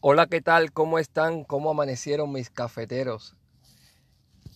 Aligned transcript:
Hola, 0.00 0.28
¿qué 0.28 0.40
tal? 0.40 0.72
¿Cómo 0.72 1.00
están? 1.00 1.42
¿Cómo 1.42 1.70
amanecieron 1.70 2.30
mis 2.30 2.50
cafeteros? 2.50 3.34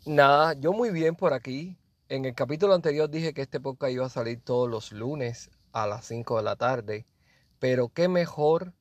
Nada, 0.06 0.52
yo 0.52 0.72
muy 0.72 0.90
bien 0.90 1.16
por 1.16 1.32
aquí. 1.32 1.76
En 2.08 2.24
el 2.26 2.34
capítulo 2.36 2.74
anterior 2.74 3.10
dije 3.10 3.34
que 3.34 3.42
este 3.42 3.58
podcast 3.58 3.92
iba 3.92 4.06
a 4.06 4.08
salir 4.08 4.40
todos 4.40 4.70
los 4.70 4.92
lunes 4.92 5.50
a 5.72 5.88
las 5.88 6.04
5 6.06 6.36
de 6.36 6.44
la 6.44 6.54
tarde, 6.54 7.08
pero 7.58 7.88
qué 7.88 8.06
mejor 8.06 8.72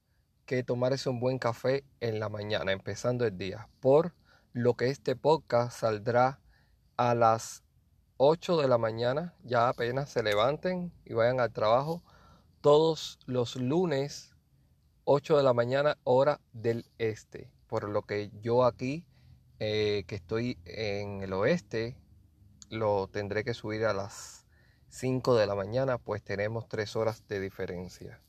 que 0.45 0.63
tomarse 0.63 1.09
un 1.09 1.19
buen 1.19 1.39
café 1.39 1.83
en 1.99 2.19
la 2.19 2.29
mañana, 2.29 2.71
empezando 2.71 3.25
el 3.25 3.35
día, 3.39 3.67
por 3.79 4.13
lo 4.53 4.75
que 4.75 4.89
este 4.89 5.15
podcast 5.15 5.79
saldrá 5.79 6.41
a 6.95 7.15
las 7.15 7.63
8 8.17 8.61
de 8.61 8.67
la 8.67 8.77
mañana, 8.77 9.33
ya 9.41 9.67
apenas 9.67 10.11
se 10.11 10.21
levanten 10.21 10.93
y 11.05 11.15
vayan 11.15 11.39
al 11.39 11.53
trabajo, 11.53 12.03
todos 12.61 13.17
los 13.25 13.55
lunes 13.55 14.30
8 15.05 15.37
de 15.37 15.43
la 15.43 15.53
mañana 15.53 15.97
hora 16.03 16.39
del 16.53 16.85
este. 16.97 17.49
Por 17.67 17.89
lo 17.89 18.03
que 18.03 18.29
yo 18.41 18.65
aquí, 18.65 19.05
eh, 19.59 20.03
que 20.07 20.15
estoy 20.15 20.57
en 20.65 21.21
el 21.23 21.33
oeste, 21.33 21.95
lo 22.69 23.07
tendré 23.07 23.43
que 23.43 23.53
subir 23.53 23.85
a 23.85 23.93
las 23.93 24.45
5 24.89 25.35
de 25.35 25.47
la 25.47 25.55
mañana, 25.55 25.97
pues 25.97 26.23
tenemos 26.23 26.67
3 26.67 26.95
horas 26.95 27.27
de 27.27 27.39
diferencia. 27.39 28.21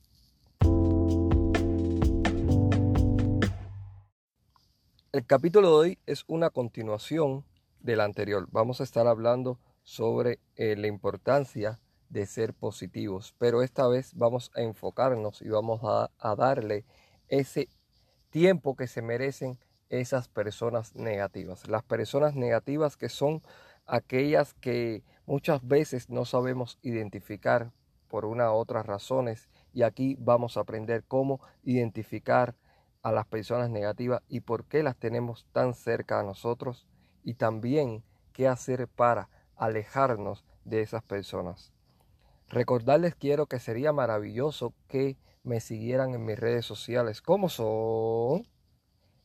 El 5.12 5.26
capítulo 5.26 5.68
de 5.68 5.74
hoy 5.74 5.98
es 6.06 6.24
una 6.26 6.48
continuación 6.48 7.44
del 7.80 8.00
anterior. 8.00 8.48
Vamos 8.50 8.80
a 8.80 8.84
estar 8.84 9.06
hablando 9.06 9.58
sobre 9.82 10.40
eh, 10.56 10.74
la 10.76 10.86
importancia 10.86 11.80
de 12.12 12.26
ser 12.26 12.52
positivos, 12.52 13.34
pero 13.38 13.62
esta 13.62 13.88
vez 13.88 14.14
vamos 14.14 14.50
a 14.54 14.60
enfocarnos 14.60 15.40
y 15.40 15.48
vamos 15.48 15.80
a, 15.82 16.10
darle 16.36 16.84
ese 17.28 17.70
tiempo 18.28 18.76
que 18.76 18.86
se 18.86 19.00
merecen 19.00 19.58
esas 19.88 20.28
personas 20.28 20.94
negativas. 20.94 21.66
Las 21.68 21.82
personas 21.82 22.34
negativas 22.34 22.98
que 22.98 23.08
son 23.08 23.42
aquellas 23.86 24.52
que 24.52 25.02
muchas 25.24 25.66
veces 25.66 26.10
no 26.10 26.26
sabemos 26.26 26.78
identificar 26.82 27.72
por 28.08 28.26
una 28.26 28.52
u 28.52 28.56
otras 28.56 28.84
razones 28.84 29.48
y 29.72 29.82
aquí 29.82 30.18
vamos 30.20 30.58
a 30.58 30.60
aprender 30.60 31.04
cómo 31.04 31.40
identificar 31.62 32.54
a 33.02 33.10
las 33.10 33.26
personas 33.26 33.70
negativas 33.70 34.22
y 34.28 34.40
por 34.40 34.66
qué 34.66 34.82
las 34.82 34.96
tenemos 34.96 35.46
tan 35.52 35.72
cerca 35.72 36.20
a 36.20 36.22
nosotros 36.22 36.86
y 37.24 37.34
también 37.34 38.04
qué 38.34 38.48
hacer 38.48 38.86
para 38.86 39.30
alejarnos 39.56 40.44
de 40.66 40.82
esas 40.82 41.02
personas. 41.02 41.72
Recordarles 42.52 43.14
quiero 43.14 43.46
que 43.46 43.58
sería 43.58 43.94
maravilloso 43.94 44.74
que 44.86 45.16
me 45.42 45.58
siguieran 45.60 46.12
en 46.12 46.26
mis 46.26 46.38
redes 46.38 46.66
sociales. 46.66 47.22
¿Cómo 47.22 47.48
son? 47.48 48.46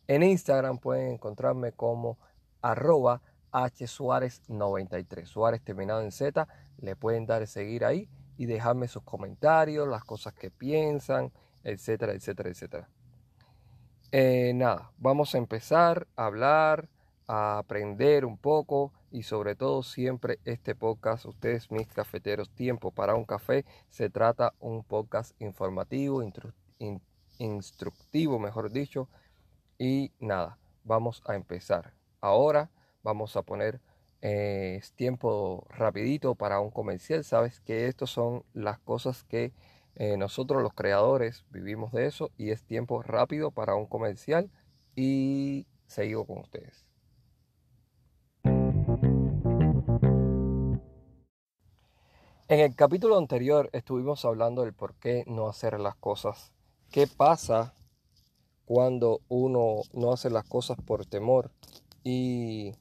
En 0.08 0.24
Instagram 0.24 0.78
pueden 0.78 1.12
encontrarme 1.12 1.74
como 1.74 2.18
arroba 2.62 3.22
hsuárez93. 3.52 5.26
Suárez 5.26 5.62
terminado 5.62 6.02
en 6.04 6.14
Z. 6.14 6.48
Le 6.78 6.96
pueden 6.96 7.26
dar 7.26 7.46
seguir 7.48 7.84
ahí 7.84 8.10
y 8.38 8.46
dejarme 8.46 8.88
sus 8.88 9.04
comentarios, 9.04 9.90
las 9.90 10.06
cosas 10.06 10.34
que 10.34 10.50
piensan, 10.50 11.34
etcétera, 11.66 12.14
etcétera, 12.14 12.50
etcétera. 12.50 12.90
Eh, 14.14 14.54
nada, 14.56 14.94
vamos 15.00 15.36
a 15.36 15.38
empezar 15.38 16.08
a 16.16 16.28
hablar, 16.28 16.88
a 17.28 17.58
aprender 17.58 18.24
un 18.24 18.38
poco 18.38 18.94
y 19.12 19.24
sobre 19.24 19.56
todo 19.56 19.84
siempre 19.84 20.40
este 20.46 20.76
podcast, 20.76 21.26
ustedes 21.26 21.72
mis 21.72 21.88
cafeteros, 21.88 22.50
tiempo 22.50 22.92
para 22.92 23.16
un 23.16 23.26
café, 23.26 23.66
se 23.90 24.10
trata 24.10 24.54
un 24.60 24.84
podcast 24.84 25.40
informativo, 25.42 26.24
instructivo, 27.40 28.40
mejor 28.40 28.72
dicho. 28.72 29.10
Y 29.78 30.12
nada, 30.20 30.58
vamos 30.84 31.22
a 31.26 31.36
empezar. 31.36 31.94
Ahora 32.22 32.72
vamos 33.04 33.36
a 33.38 33.44
poner 33.44 33.80
eh, 34.22 34.82
tiempo 34.96 35.68
rapidito 35.70 36.36
para 36.36 36.60
un 36.60 36.72
comercial. 36.72 37.24
Sabes 37.24 37.60
que 37.62 37.88
estas 37.88 38.10
son 38.10 38.44
las 38.54 38.80
cosas 38.80 39.24
que 39.24 39.54
eh, 39.96 40.18
nosotros 40.18 40.62
los 40.62 40.74
creadores 40.74 41.46
vivimos 41.52 41.92
de 41.92 42.06
eso 42.08 42.32
y 42.38 42.52
es 42.52 42.64
tiempo 42.64 43.02
rápido 43.02 43.52
para 43.52 43.76
un 43.76 43.88
comercial 43.88 44.50
y 44.96 45.68
seguimos 45.88 46.28
con 46.28 46.40
ustedes. 46.40 46.87
En 52.50 52.62
el 52.62 52.74
capítulo 52.78 53.18
anterior 53.18 53.70
estuvimos 53.74 54.24
hablando 54.24 54.62
del 54.64 54.74
por 54.74 54.96
qué 54.96 55.26
no 55.28 55.50
hacer 55.50 55.82
las 55.82 55.98
cosas. 55.98 56.54
¿Qué 56.90 57.06
pasa 57.06 57.74
cuando 58.64 59.20
uno 59.28 59.82
no 59.92 60.14
hace 60.14 60.30
las 60.30 60.46
cosas 60.46 60.78
por 60.86 61.06
temor? 61.06 61.52
Y 62.06 62.72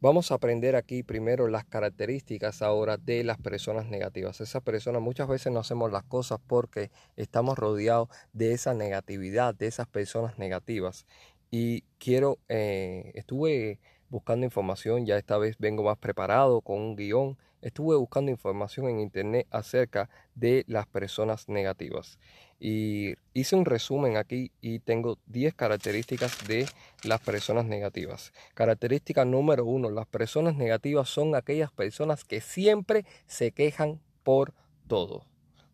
vamos 0.00 0.30
a 0.30 0.36
aprender 0.36 0.76
aquí 0.76 1.02
primero 1.02 1.48
las 1.48 1.64
características 1.64 2.62
ahora 2.62 2.96
de 2.96 3.24
las 3.24 3.36
personas 3.36 3.88
negativas. 3.88 4.40
Esas 4.40 4.62
personas 4.62 5.02
muchas 5.02 5.26
veces 5.26 5.52
no 5.52 5.58
hacemos 5.58 5.90
las 5.90 6.04
cosas 6.04 6.38
porque 6.46 6.92
estamos 7.16 7.58
rodeados 7.58 8.10
de 8.32 8.52
esa 8.52 8.74
negatividad, 8.74 9.56
de 9.56 9.66
esas 9.66 9.88
personas 9.88 10.38
negativas. 10.38 11.04
Y 11.50 11.80
quiero, 11.98 12.38
eh, 12.48 13.10
estuve 13.14 13.80
buscando 14.08 14.46
información, 14.46 15.04
ya 15.04 15.18
esta 15.18 15.36
vez 15.36 15.58
vengo 15.58 15.82
más 15.82 15.98
preparado 15.98 16.60
con 16.60 16.80
un 16.80 16.94
guion 16.94 17.36
estuve 17.64 17.96
buscando 17.96 18.30
información 18.30 18.88
en 18.88 19.00
internet 19.00 19.46
acerca 19.50 20.10
de 20.34 20.64
las 20.68 20.86
personas 20.86 21.48
negativas. 21.48 22.18
Y 22.60 23.14
hice 23.32 23.56
un 23.56 23.64
resumen 23.64 24.18
aquí 24.18 24.52
y 24.60 24.80
tengo 24.80 25.18
10 25.26 25.54
características 25.54 26.46
de 26.46 26.66
las 27.04 27.20
personas 27.20 27.64
negativas. 27.64 28.32
Característica 28.52 29.24
número 29.24 29.64
uno, 29.64 29.90
las 29.90 30.06
personas 30.06 30.56
negativas 30.56 31.08
son 31.08 31.34
aquellas 31.34 31.72
personas 31.72 32.24
que 32.24 32.42
siempre 32.42 33.06
se 33.26 33.52
quejan 33.52 33.98
por 34.22 34.52
todo. 34.86 35.24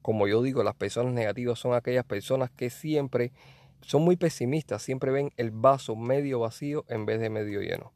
Como 0.01 0.29
yo 0.29 0.43
digo, 0.43 0.63
las 0.63 0.77
personas 0.77 1.13
negativas 1.13 1.59
son 1.59 1.75
aquellas 1.75 2.05
personas 2.05 2.51
que 2.51 2.71
siempre 2.71 3.33
son 3.81 4.03
muy 4.03 4.17
pesimistas, 4.17 4.83
siempre 4.83 5.11
ven 5.11 5.33
el 5.37 5.51
vaso 5.51 5.97
medio 5.97 6.39
vacío 6.39 6.85
en 6.89 7.05
vez 7.05 7.21
de 7.21 7.31
medio 7.31 7.61
lleno. 7.61 7.93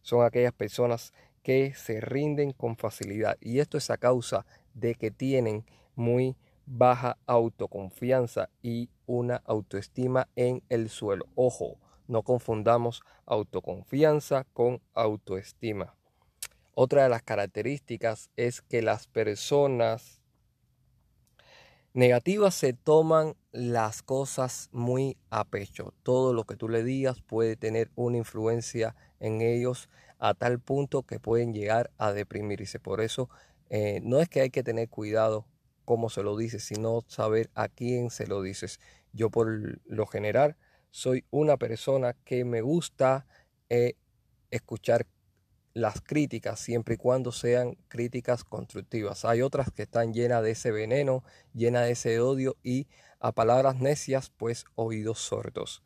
Son 0.00 0.24
aquellas 0.24 0.54
personas 0.54 1.12
que 1.48 1.72
se 1.72 2.02
rinden 2.02 2.52
con 2.52 2.76
facilidad. 2.76 3.38
Y 3.40 3.60
esto 3.60 3.78
es 3.78 3.88
a 3.88 3.96
causa 3.96 4.44
de 4.74 4.96
que 4.96 5.10
tienen 5.10 5.64
muy 5.94 6.36
baja 6.66 7.16
autoconfianza 7.26 8.50
y 8.62 8.90
una 9.06 9.36
autoestima 9.46 10.28
en 10.36 10.62
el 10.68 10.90
suelo. 10.90 11.24
Ojo, 11.36 11.78
no 12.06 12.22
confundamos 12.22 13.00
autoconfianza 13.24 14.44
con 14.52 14.82
autoestima. 14.92 15.94
Otra 16.74 17.04
de 17.04 17.08
las 17.08 17.22
características 17.22 18.28
es 18.36 18.60
que 18.60 18.82
las 18.82 19.06
personas 19.06 20.20
negativas 21.94 22.56
se 22.56 22.74
toman 22.74 23.36
las 23.52 24.02
cosas 24.02 24.68
muy 24.70 25.16
a 25.30 25.46
pecho. 25.46 25.94
Todo 26.02 26.34
lo 26.34 26.44
que 26.44 26.56
tú 26.56 26.68
le 26.68 26.84
digas 26.84 27.22
puede 27.22 27.56
tener 27.56 27.90
una 27.94 28.18
influencia 28.18 28.94
en 29.18 29.40
ellos 29.40 29.88
a 30.18 30.34
tal 30.34 30.60
punto 30.60 31.02
que 31.02 31.20
pueden 31.20 31.52
llegar 31.52 31.90
a 31.98 32.12
deprimirse. 32.12 32.80
Por 32.80 33.00
eso 33.00 33.28
eh, 33.70 34.00
no 34.02 34.20
es 34.20 34.28
que 34.28 34.40
hay 34.40 34.50
que 34.50 34.62
tener 34.62 34.88
cuidado 34.88 35.46
cómo 35.84 36.10
se 36.10 36.22
lo 36.22 36.36
dices, 36.36 36.64
sino 36.64 37.02
saber 37.06 37.50
a 37.54 37.68
quién 37.68 38.10
se 38.10 38.26
lo 38.26 38.42
dices. 38.42 38.80
Yo 39.12 39.30
por 39.30 39.80
lo 39.86 40.06
general 40.06 40.56
soy 40.90 41.24
una 41.30 41.56
persona 41.56 42.14
que 42.24 42.44
me 42.44 42.60
gusta 42.60 43.26
eh, 43.68 43.94
escuchar 44.50 45.06
las 45.74 46.00
críticas 46.00 46.60
siempre 46.60 46.94
y 46.94 46.98
cuando 46.98 47.32
sean 47.32 47.76
críticas 47.88 48.44
constructivas. 48.44 49.24
Hay 49.24 49.42
otras 49.42 49.70
que 49.70 49.82
están 49.82 50.12
llenas 50.12 50.42
de 50.42 50.50
ese 50.52 50.72
veneno, 50.72 51.22
llenas 51.54 51.84
de 51.84 51.92
ese 51.92 52.20
odio 52.20 52.56
y 52.62 52.88
a 53.20 53.32
palabras 53.32 53.76
necias 53.76 54.30
pues 54.30 54.64
oídos 54.74 55.20
sordos. 55.20 55.82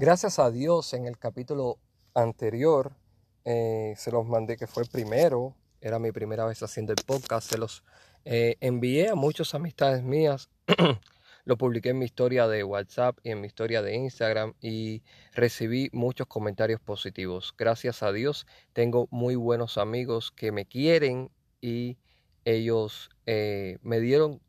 Gracias 0.00 0.38
a 0.38 0.52
Dios 0.52 0.94
en 0.94 1.06
el 1.06 1.18
capítulo 1.18 1.80
anterior 2.14 2.92
eh, 3.44 3.94
se 3.96 4.12
los 4.12 4.24
mandé 4.28 4.56
que 4.56 4.68
fue 4.68 4.84
primero, 4.84 5.56
era 5.80 5.98
mi 5.98 6.12
primera 6.12 6.44
vez 6.44 6.62
haciendo 6.62 6.92
el 6.92 7.04
podcast, 7.04 7.50
se 7.50 7.58
los 7.58 7.82
eh, 8.24 8.54
envié 8.60 9.08
a 9.08 9.16
muchas 9.16 9.56
amistades 9.56 10.04
mías, 10.04 10.50
lo 11.44 11.58
publiqué 11.58 11.88
en 11.88 11.98
mi 11.98 12.04
historia 12.04 12.46
de 12.46 12.62
WhatsApp 12.62 13.18
y 13.24 13.32
en 13.32 13.40
mi 13.40 13.48
historia 13.48 13.82
de 13.82 13.96
Instagram 13.96 14.54
y 14.60 15.02
recibí 15.32 15.90
muchos 15.92 16.28
comentarios 16.28 16.80
positivos. 16.80 17.52
Gracias 17.58 18.04
a 18.04 18.12
Dios 18.12 18.46
tengo 18.72 19.08
muy 19.10 19.34
buenos 19.34 19.78
amigos 19.78 20.30
que 20.30 20.52
me 20.52 20.64
quieren 20.64 21.32
y 21.60 21.98
ellos 22.44 23.10
eh, 23.26 23.78
me 23.82 23.98
dieron 23.98 24.40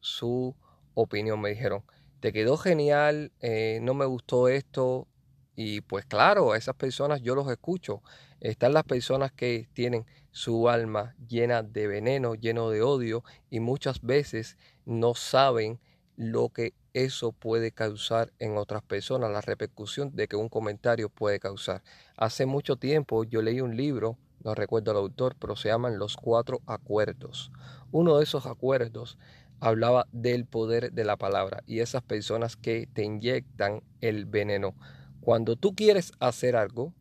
su 0.00 0.56
opinión, 0.94 1.40
me 1.40 1.50
dijeron, 1.50 1.84
te 2.26 2.32
quedó 2.32 2.56
genial, 2.56 3.30
eh, 3.38 3.78
no 3.82 3.94
me 3.94 4.04
gustó 4.04 4.48
esto. 4.48 5.06
Y 5.54 5.82
pues 5.82 6.06
claro, 6.06 6.50
a 6.50 6.56
esas 6.56 6.74
personas 6.74 7.22
yo 7.22 7.36
los 7.36 7.48
escucho. 7.48 8.02
Están 8.40 8.72
las 8.72 8.82
personas 8.82 9.30
que 9.30 9.68
tienen 9.74 10.04
su 10.32 10.68
alma 10.68 11.14
llena 11.28 11.62
de 11.62 11.86
veneno, 11.86 12.34
lleno 12.34 12.68
de 12.70 12.82
odio 12.82 13.22
y 13.48 13.60
muchas 13.60 14.00
veces 14.02 14.58
no 14.84 15.14
saben 15.14 15.78
lo 16.16 16.48
que 16.48 16.74
eso 16.94 17.30
puede 17.30 17.70
causar 17.70 18.32
en 18.40 18.56
otras 18.56 18.82
personas, 18.82 19.30
la 19.30 19.40
repercusión 19.40 20.10
de 20.16 20.26
que 20.26 20.34
un 20.34 20.48
comentario 20.48 21.08
puede 21.08 21.38
causar. 21.38 21.84
Hace 22.16 22.44
mucho 22.44 22.74
tiempo 22.74 23.22
yo 23.22 23.40
leí 23.40 23.60
un 23.60 23.76
libro, 23.76 24.18
no 24.42 24.56
recuerdo 24.56 24.90
el 24.90 24.96
autor, 24.96 25.36
pero 25.38 25.54
se 25.54 25.68
llaman 25.68 25.96
Los 25.96 26.16
Cuatro 26.16 26.60
Acuerdos. 26.66 27.52
Uno 27.92 28.16
de 28.16 28.24
esos 28.24 28.46
acuerdos 28.46 29.16
hablaba 29.60 30.06
del 30.12 30.46
poder 30.46 30.92
de 30.92 31.04
la 31.04 31.16
palabra 31.16 31.62
y 31.66 31.80
esas 31.80 32.02
personas 32.02 32.56
que 32.56 32.88
te 32.92 33.02
inyectan 33.02 33.82
el 34.00 34.26
veneno. 34.26 34.74
Cuando 35.20 35.56
tú 35.56 35.74
quieres 35.74 36.12
hacer 36.20 36.56
algo, 36.56 36.92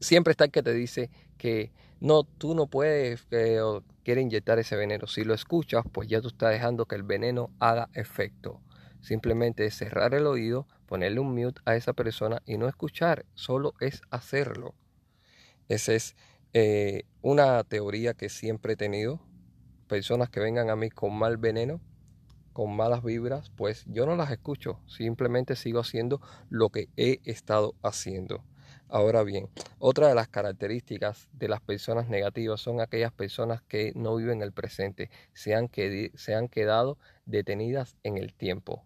siempre 0.00 0.32
está 0.32 0.44
el 0.44 0.50
que 0.50 0.62
te 0.62 0.72
dice 0.72 1.10
que 1.36 1.72
no, 2.00 2.24
tú 2.24 2.54
no 2.54 2.66
puedes, 2.66 3.22
que 3.26 3.60
quiere 4.04 4.22
inyectar 4.22 4.58
ese 4.58 4.76
veneno. 4.76 5.06
Si 5.06 5.24
lo 5.24 5.34
escuchas, 5.34 5.84
pues 5.92 6.08
ya 6.08 6.20
tú 6.20 6.28
estás 6.28 6.50
dejando 6.50 6.86
que 6.86 6.96
el 6.96 7.02
veneno 7.02 7.50
haga 7.60 7.90
efecto. 7.92 8.60
Simplemente 9.00 9.70
cerrar 9.70 10.14
el 10.14 10.26
oído, 10.26 10.66
ponerle 10.86 11.20
un 11.20 11.34
mute 11.34 11.60
a 11.64 11.76
esa 11.76 11.92
persona 11.92 12.42
y 12.46 12.58
no 12.58 12.68
escuchar, 12.68 13.26
solo 13.34 13.74
es 13.80 14.02
hacerlo. 14.10 14.74
Esa 15.68 15.92
es 15.92 16.16
eh, 16.52 17.04
una 17.22 17.62
teoría 17.64 18.14
que 18.14 18.28
siempre 18.28 18.72
he 18.72 18.76
tenido. 18.76 19.20
Personas 19.90 20.30
que 20.30 20.38
vengan 20.38 20.70
a 20.70 20.76
mí 20.76 20.88
con 20.88 21.18
mal 21.18 21.36
veneno, 21.36 21.80
con 22.52 22.76
malas 22.76 23.02
vibras, 23.02 23.50
pues 23.50 23.84
yo 23.88 24.06
no 24.06 24.14
las 24.14 24.30
escucho, 24.30 24.78
simplemente 24.86 25.56
sigo 25.56 25.80
haciendo 25.80 26.20
lo 26.48 26.68
que 26.68 26.88
he 26.96 27.18
estado 27.24 27.74
haciendo. 27.82 28.44
Ahora 28.88 29.24
bien, 29.24 29.50
otra 29.80 30.06
de 30.06 30.14
las 30.14 30.28
características 30.28 31.28
de 31.32 31.48
las 31.48 31.60
personas 31.60 32.08
negativas 32.08 32.60
son 32.60 32.80
aquellas 32.80 33.10
personas 33.10 33.62
que 33.62 33.92
no 33.96 34.14
viven 34.14 34.42
el 34.42 34.52
presente, 34.52 35.10
se 35.32 35.56
han, 35.56 35.68
se 36.14 36.34
han 36.36 36.46
quedado 36.46 36.96
detenidas 37.26 37.96
en 38.04 38.16
el 38.16 38.32
tiempo. 38.32 38.84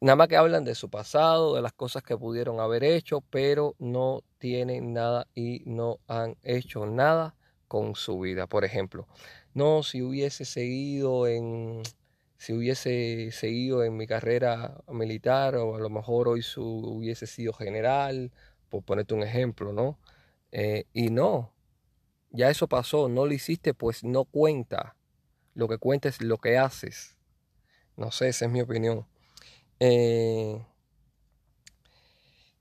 Nada 0.00 0.16
más 0.16 0.28
que 0.28 0.38
hablan 0.38 0.64
de 0.64 0.74
su 0.74 0.88
pasado, 0.88 1.56
de 1.56 1.60
las 1.60 1.74
cosas 1.74 2.02
que 2.02 2.16
pudieron 2.16 2.58
haber 2.58 2.84
hecho, 2.84 3.20
pero 3.20 3.74
no 3.78 4.22
tienen 4.38 4.94
nada 4.94 5.26
y 5.34 5.62
no 5.66 5.98
han 6.06 6.38
hecho 6.42 6.86
nada 6.86 7.35
con 7.68 7.94
su 7.94 8.20
vida. 8.20 8.46
Por 8.46 8.64
ejemplo, 8.64 9.06
no 9.54 9.82
si 9.82 10.02
hubiese 10.02 10.44
seguido 10.44 11.26
en 11.26 11.82
si 12.38 12.52
hubiese 12.52 13.30
seguido 13.32 13.82
en 13.84 13.96
mi 13.96 14.06
carrera 14.06 14.82
militar 14.88 15.56
o 15.56 15.76
a 15.76 15.80
lo 15.80 15.88
mejor 15.90 16.28
hoy 16.28 16.42
su, 16.42 16.62
hubiese 16.62 17.26
sido 17.26 17.52
general, 17.52 18.30
por 18.68 18.82
ponerte 18.82 19.14
un 19.14 19.22
ejemplo, 19.22 19.72
¿no? 19.72 19.98
Eh, 20.52 20.84
y 20.92 21.10
no, 21.10 21.52
ya 22.30 22.50
eso 22.50 22.68
pasó, 22.68 23.08
no 23.08 23.26
lo 23.26 23.32
hiciste, 23.32 23.74
pues 23.74 24.04
no 24.04 24.24
cuenta. 24.24 24.96
Lo 25.54 25.68
que 25.68 25.78
cuenta 25.78 26.08
es 26.08 26.20
lo 26.20 26.38
que 26.38 26.58
haces. 26.58 27.16
No 27.96 28.10
sé, 28.10 28.28
esa 28.28 28.44
es 28.44 28.50
mi 28.50 28.60
opinión. 28.60 29.06
Eh, 29.80 30.62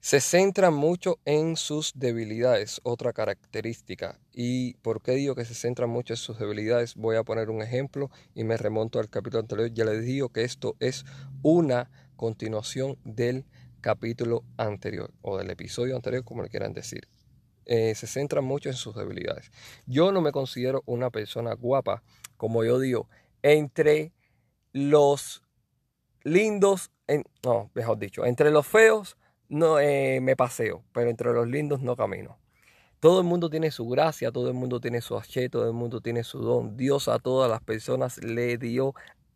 se 0.05 0.21
centra 0.21 0.69
mucho 0.69 1.17
en 1.25 1.55
sus 1.55 1.91
debilidades, 1.95 2.79
otra 2.83 3.11
característica. 3.11 4.19
¿Y 4.31 4.75
por 4.83 5.01
qué 5.01 5.13
digo 5.13 5.33
que 5.33 5.45
se 5.45 5.55
centra 5.55 5.87
mucho 5.87 6.13
en 6.13 6.17
sus 6.17 6.37
debilidades? 6.37 6.93
Voy 6.93 7.15
a 7.15 7.23
poner 7.23 7.49
un 7.49 7.63
ejemplo 7.63 8.11
y 8.35 8.43
me 8.43 8.55
remonto 8.55 8.99
al 8.99 9.09
capítulo 9.09 9.39
anterior. 9.39 9.73
Ya 9.73 9.83
les 9.83 10.05
digo 10.05 10.29
que 10.29 10.43
esto 10.43 10.75
es 10.79 11.05
una 11.41 11.89
continuación 12.17 12.99
del 13.03 13.47
capítulo 13.81 14.43
anterior 14.57 15.11
o 15.23 15.39
del 15.39 15.49
episodio 15.49 15.95
anterior, 15.95 16.23
como 16.23 16.43
le 16.43 16.49
quieran 16.49 16.73
decir. 16.73 17.07
Eh, 17.65 17.95
se 17.95 18.05
centra 18.05 18.41
mucho 18.41 18.69
en 18.69 18.75
sus 18.75 18.93
debilidades. 18.93 19.49
Yo 19.87 20.11
no 20.11 20.21
me 20.21 20.31
considero 20.31 20.83
una 20.85 21.09
persona 21.09 21.55
guapa, 21.55 22.03
como 22.37 22.63
yo 22.63 22.79
digo, 22.79 23.09
entre 23.41 24.13
los 24.71 25.41
lindos, 26.23 26.91
no, 27.43 27.71
mejor 27.73 27.97
dicho, 27.97 28.23
entre 28.23 28.51
los 28.51 28.67
feos 28.67 29.17
no 29.49 29.79
eh, 29.79 30.19
me 30.21 30.35
paseo, 30.35 30.83
pero 30.93 31.09
entre 31.09 31.33
los 31.33 31.47
lindos 31.47 31.81
no 31.81 31.95
camino. 31.95 32.37
Todo 32.99 33.19
el 33.19 33.25
mundo 33.27 33.49
tiene 33.49 33.71
su 33.71 33.87
gracia, 33.87 34.31
todo 34.31 34.47
el 34.47 34.55
mundo 34.55 34.79
tiene 34.79 35.01
su 35.01 35.17
haché, 35.17 35.49
todo 35.49 35.67
el 35.67 35.73
mundo 35.73 36.01
tiene 36.01 36.23
su 36.23 36.39
don. 36.39 36.75
Dios 36.75 37.07
a 37.07 37.19
todas 37.19 37.49
las 37.49 37.61
personas 37.61 38.23
le 38.23 38.57
dio 38.57 38.95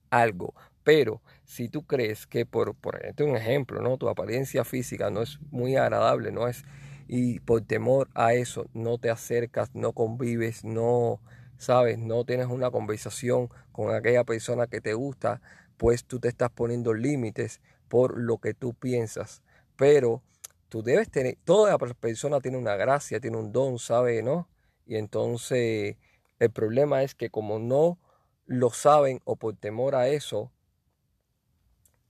algo. 0.09 0.55
Pero 0.83 1.21
si 1.43 1.69
tú 1.69 1.83
crees 1.85 2.25
que 2.25 2.45
por, 2.45 2.73
por 2.75 2.99
un 3.19 3.35
ejemplo, 3.35 3.81
¿no? 3.81 3.97
Tu 3.97 4.09
apariencia 4.09 4.63
física 4.63 5.11
no 5.11 5.21
es 5.21 5.39
muy 5.51 5.75
agradable, 5.75 6.31
no 6.31 6.47
es, 6.47 6.63
y 7.07 7.39
por 7.41 7.61
temor 7.61 8.09
a 8.15 8.33
eso 8.33 8.65
no 8.73 8.97
te 8.97 9.09
acercas, 9.09 9.75
no 9.75 9.93
convives, 9.93 10.63
no, 10.63 11.21
sabes, 11.57 11.99
no 11.99 12.23
tienes 12.25 12.47
una 12.47 12.71
conversación 12.71 13.49
con 13.71 13.93
aquella 13.93 14.23
persona 14.23 14.67
que 14.67 14.81
te 14.81 14.93
gusta, 14.93 15.41
pues 15.77 16.05
tú 16.05 16.19
te 16.19 16.27
estás 16.27 16.49
poniendo 16.49 16.93
límites 16.93 17.61
por 17.87 18.17
lo 18.17 18.37
que 18.37 18.53
tú 18.53 18.73
piensas 18.73 19.43
pero 19.79 20.21
tú 20.67 20.83
debes 20.83 21.09
tener, 21.09 21.37
toda 21.45 21.77
persona 21.77 22.41
tiene 22.41 22.57
una 22.57 22.75
gracia, 22.75 23.21
tiene 23.21 23.37
un 23.37 23.53
don, 23.53 23.79
¿sabe? 23.79 24.21
¿No? 24.21 24.49
Y 24.85 24.97
entonces 24.97 25.95
el 26.37 26.51
problema 26.51 27.01
es 27.01 27.15
que 27.15 27.29
como 27.29 27.59
no 27.59 27.97
lo 28.45 28.71
saben 28.71 29.21
o 29.23 29.37
por 29.37 29.55
temor 29.55 29.95
a 29.95 30.09
eso, 30.09 30.51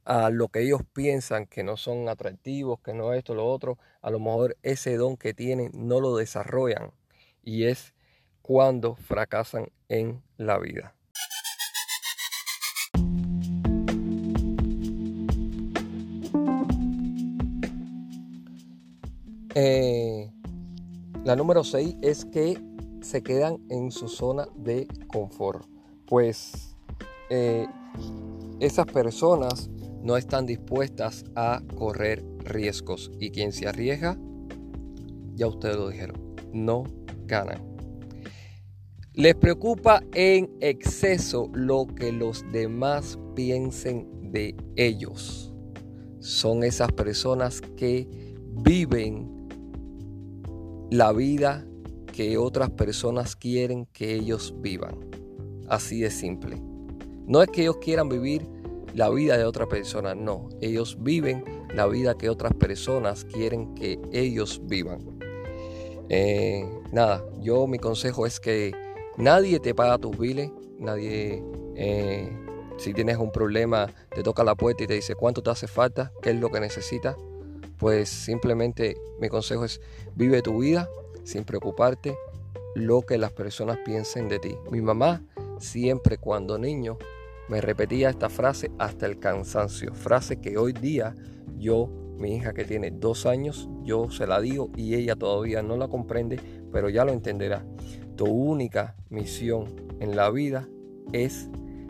a 0.03 0.31
lo 0.31 0.47
que 0.47 0.61
ellos 0.61 0.81
piensan 0.93 1.45
que 1.45 1.63
no 1.63 1.77
son 1.77 2.09
atractivos, 2.09 2.79
que 2.81 2.95
no 2.95 3.13
esto, 3.13 3.35
lo 3.35 3.45
otro, 3.45 3.77
a 4.01 4.09
lo 4.09 4.19
mejor 4.19 4.57
ese 4.63 4.97
don 4.97 5.15
que 5.15 5.35
tienen 5.35 5.69
no 5.75 5.99
lo 5.99 6.15
desarrollan 6.15 6.91
y 7.43 7.65
es 7.65 7.93
cuando 8.41 8.95
fracasan 8.95 9.71
en 9.89 10.23
la 10.37 10.57
vida. 10.57 10.95
Eh, 19.61 20.31
la 21.25 21.35
número 21.35 21.65
6 21.65 21.97
es 22.01 22.23
que 22.23 22.57
se 23.01 23.21
quedan 23.21 23.57
en 23.69 23.91
su 23.91 24.07
zona 24.07 24.47
de 24.55 24.87
confort. 25.07 25.67
Pues 26.05 26.77
eh, 27.29 27.67
esas 28.61 28.85
personas 28.85 29.69
no 30.01 30.15
están 30.15 30.45
dispuestas 30.45 31.25
a 31.35 31.61
correr 31.75 32.23
riesgos. 32.45 33.11
Y 33.19 33.31
quien 33.31 33.51
se 33.51 33.67
arriesga, 33.67 34.17
ya 35.35 35.47
ustedes 35.47 35.75
lo 35.75 35.89
dijeron, 35.89 36.35
no 36.53 36.85
ganan. 37.25 37.61
Les 39.11 39.35
preocupa 39.35 40.01
en 40.13 40.49
exceso 40.61 41.49
lo 41.53 41.85
que 41.85 42.13
los 42.13 42.49
demás 42.53 43.19
piensen 43.35 44.31
de 44.31 44.55
ellos. 44.77 45.53
Son 46.19 46.63
esas 46.63 46.93
personas 46.93 47.59
que 47.75 48.07
viven 48.63 49.38
la 50.91 51.11
vida 51.11 51.65
que 52.13 52.37
otras 52.37 52.71
personas 52.71 53.35
quieren 53.35 53.85
que 53.85 54.15
ellos 54.15 54.53
vivan. 54.57 55.09
Así 55.67 56.01
de 56.01 56.09
simple. 56.09 56.61
No 57.27 57.43
es 57.43 57.49
que 57.49 57.61
ellos 57.61 57.77
quieran 57.77 58.09
vivir 58.09 58.47
la 58.95 59.09
vida 59.09 59.37
de 59.37 59.45
otra 59.45 59.67
persona, 59.67 60.15
no. 60.15 60.49
Ellos 60.61 60.97
viven 60.99 61.43
la 61.75 61.85
vida 61.85 62.17
que 62.17 62.29
otras 62.29 62.53
personas 62.55 63.23
quieren 63.23 63.75
que 63.75 63.99
ellos 64.11 64.61
vivan. 64.63 65.19
Eh, 66.09 66.67
nada, 66.91 67.23
yo 67.39 67.67
mi 67.67 67.77
consejo 67.77 68.25
es 68.25 68.39
que 68.39 68.73
nadie 69.17 69.59
te 69.59 69.75
paga 69.75 69.99
tus 69.99 70.17
biles, 70.17 70.49
nadie, 70.79 71.43
eh, 71.75 72.35
si 72.77 72.95
tienes 72.95 73.17
un 73.17 73.31
problema, 73.31 73.93
te 74.09 74.23
toca 74.23 74.43
la 74.43 74.55
puerta 74.55 74.83
y 74.83 74.87
te 74.87 74.95
dice 74.95 75.13
cuánto 75.13 75.43
te 75.43 75.51
hace 75.51 75.67
falta, 75.67 76.11
qué 76.23 76.31
es 76.31 76.39
lo 76.39 76.49
que 76.49 76.59
necesitas 76.59 77.15
pues 77.79 78.09
simplemente 78.09 78.97
mi 79.19 79.29
consejo 79.29 79.65
es 79.65 79.81
vive 80.15 80.41
tu 80.41 80.59
vida 80.59 80.89
sin 81.23 81.45
preocuparte 81.45 82.15
lo 82.75 83.01
que 83.01 83.17
las 83.17 83.31
personas 83.31 83.79
piensen 83.85 84.27
de 84.27 84.39
ti. 84.39 84.55
Mi 84.69 84.81
mamá 84.81 85.23
siempre 85.59 86.17
cuando 86.17 86.57
niño 86.57 86.97
me 87.47 87.61
repetía 87.61 88.09
esta 88.09 88.29
frase 88.29 88.71
hasta 88.77 89.05
el 89.05 89.17
cansancio, 89.17 89.93
frase 89.95 90.39
que 90.39 90.57
hoy 90.57 90.73
día 90.73 91.15
yo, 91.57 91.89
mi 92.17 92.35
hija 92.35 92.53
que 92.53 92.65
tiene 92.65 92.91
dos 92.91 93.25
años, 93.25 93.67
yo 93.83 94.11
se 94.11 94.27
la 94.27 94.39
digo 94.39 94.69
y 94.75 94.95
ella 94.95 95.15
todavía 95.15 95.63
no 95.63 95.77
la 95.77 95.87
comprende, 95.87 96.39
pero 96.71 96.89
ya 96.89 97.05
lo 97.05 97.11
entenderá. 97.11 97.65
Tu 98.15 98.25
única 98.25 98.95
misión 99.09 99.65
en 99.99 100.15
la 100.15 100.29
vida 100.29 100.67
es 101.11 101.49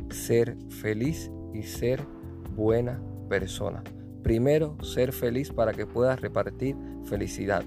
ser 0.10 0.55
feliz 0.69 1.31
y 1.53 1.63
ser 1.63 2.05
buena 2.55 3.01
persona. 3.27 3.84
Primero, 4.23 4.77
ser 4.83 5.13
feliz 5.13 5.51
para 5.51 5.73
que 5.73 5.85
puedas 5.85 6.19
repartir 6.19 6.75
felicidad. 7.05 7.63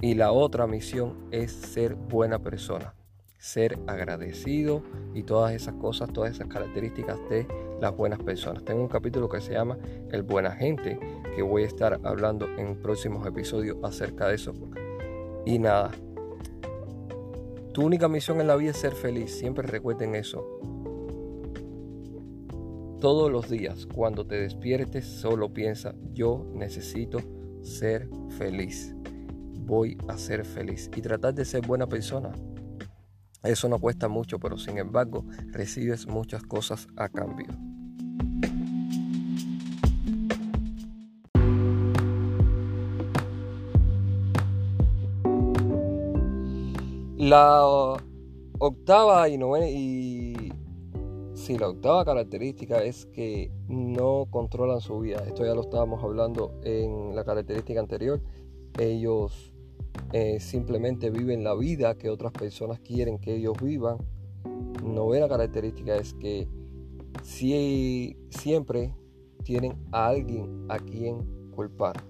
Y 0.00 0.14
la 0.14 0.32
otra 0.32 0.66
misión 0.66 1.28
es 1.30 1.52
ser 1.52 1.94
buena 1.94 2.38
persona, 2.40 2.94
ser 3.38 3.78
agradecido 3.86 4.82
y 5.14 5.22
todas 5.22 5.52
esas 5.54 5.74
cosas, 5.74 6.12
todas 6.12 6.32
esas 6.32 6.48
características 6.48 7.18
de 7.30 7.46
las 7.80 7.96
buenas 7.96 8.18
personas. 8.18 8.64
Tengo 8.64 8.82
un 8.82 8.88
capítulo 8.88 9.28
que 9.28 9.40
se 9.40 9.52
llama 9.52 9.78
El 10.10 10.22
Buena 10.22 10.52
Gente, 10.52 10.98
que 11.34 11.42
voy 11.42 11.62
a 11.62 11.66
estar 11.66 12.00
hablando 12.04 12.46
en 12.58 12.76
próximos 12.82 13.26
episodios 13.26 13.78
acerca 13.82 14.28
de 14.28 14.34
eso. 14.34 14.52
Y 15.46 15.58
nada, 15.58 15.90
tu 17.72 17.84
única 17.84 18.08
misión 18.08 18.40
en 18.40 18.46
la 18.46 18.56
vida 18.56 18.70
es 18.70 18.76
ser 18.76 18.92
feliz, 18.92 19.34
siempre 19.36 19.66
recuerden 19.66 20.14
eso. 20.14 20.60
Todos 23.04 23.30
los 23.30 23.50
días, 23.50 23.84
cuando 23.84 24.26
te 24.26 24.36
despiertes, 24.36 25.04
solo 25.04 25.52
piensa, 25.52 25.94
yo 26.14 26.50
necesito 26.54 27.18
ser 27.60 28.08
feliz. 28.38 28.96
Voy 29.66 29.98
a 30.08 30.16
ser 30.16 30.42
feliz. 30.46 30.90
Y 30.96 31.02
tratar 31.02 31.34
de 31.34 31.44
ser 31.44 31.66
buena 31.66 31.86
persona. 31.86 32.32
Eso 33.42 33.68
no 33.68 33.78
cuesta 33.78 34.08
mucho, 34.08 34.38
pero 34.38 34.56
sin 34.56 34.78
embargo 34.78 35.26
recibes 35.52 36.06
muchas 36.06 36.44
cosas 36.44 36.88
a 36.96 37.10
cambio. 37.10 37.48
La 47.18 47.66
octava 48.58 49.28
y 49.28 49.36
novena 49.36 49.68
y 49.68 50.33
sí, 51.44 51.58
la 51.58 51.68
octava 51.68 52.06
característica 52.06 52.82
es 52.82 53.04
que 53.06 53.50
no 53.68 54.26
controlan 54.30 54.80
su 54.80 54.98
vida. 55.00 55.22
Esto 55.26 55.44
ya 55.44 55.54
lo 55.54 55.60
estábamos 55.60 56.02
hablando 56.02 56.58
en 56.62 57.14
la 57.14 57.22
característica 57.22 57.78
anterior. 57.78 58.22
Ellos 58.78 59.52
eh, 60.14 60.40
simplemente 60.40 61.10
viven 61.10 61.44
la 61.44 61.54
vida 61.54 61.96
que 61.96 62.08
otras 62.08 62.32
personas 62.32 62.80
quieren 62.80 63.18
que 63.18 63.36
ellos 63.36 63.58
vivan. 63.62 63.98
Novena 64.82 65.28
característica 65.28 65.96
es 65.96 66.14
que 66.14 66.48
si, 67.22 68.16
siempre 68.30 68.94
tienen 69.42 69.74
a 69.92 70.06
alguien 70.06 70.64
a 70.70 70.78
quien 70.78 71.50
culpar 71.50 72.02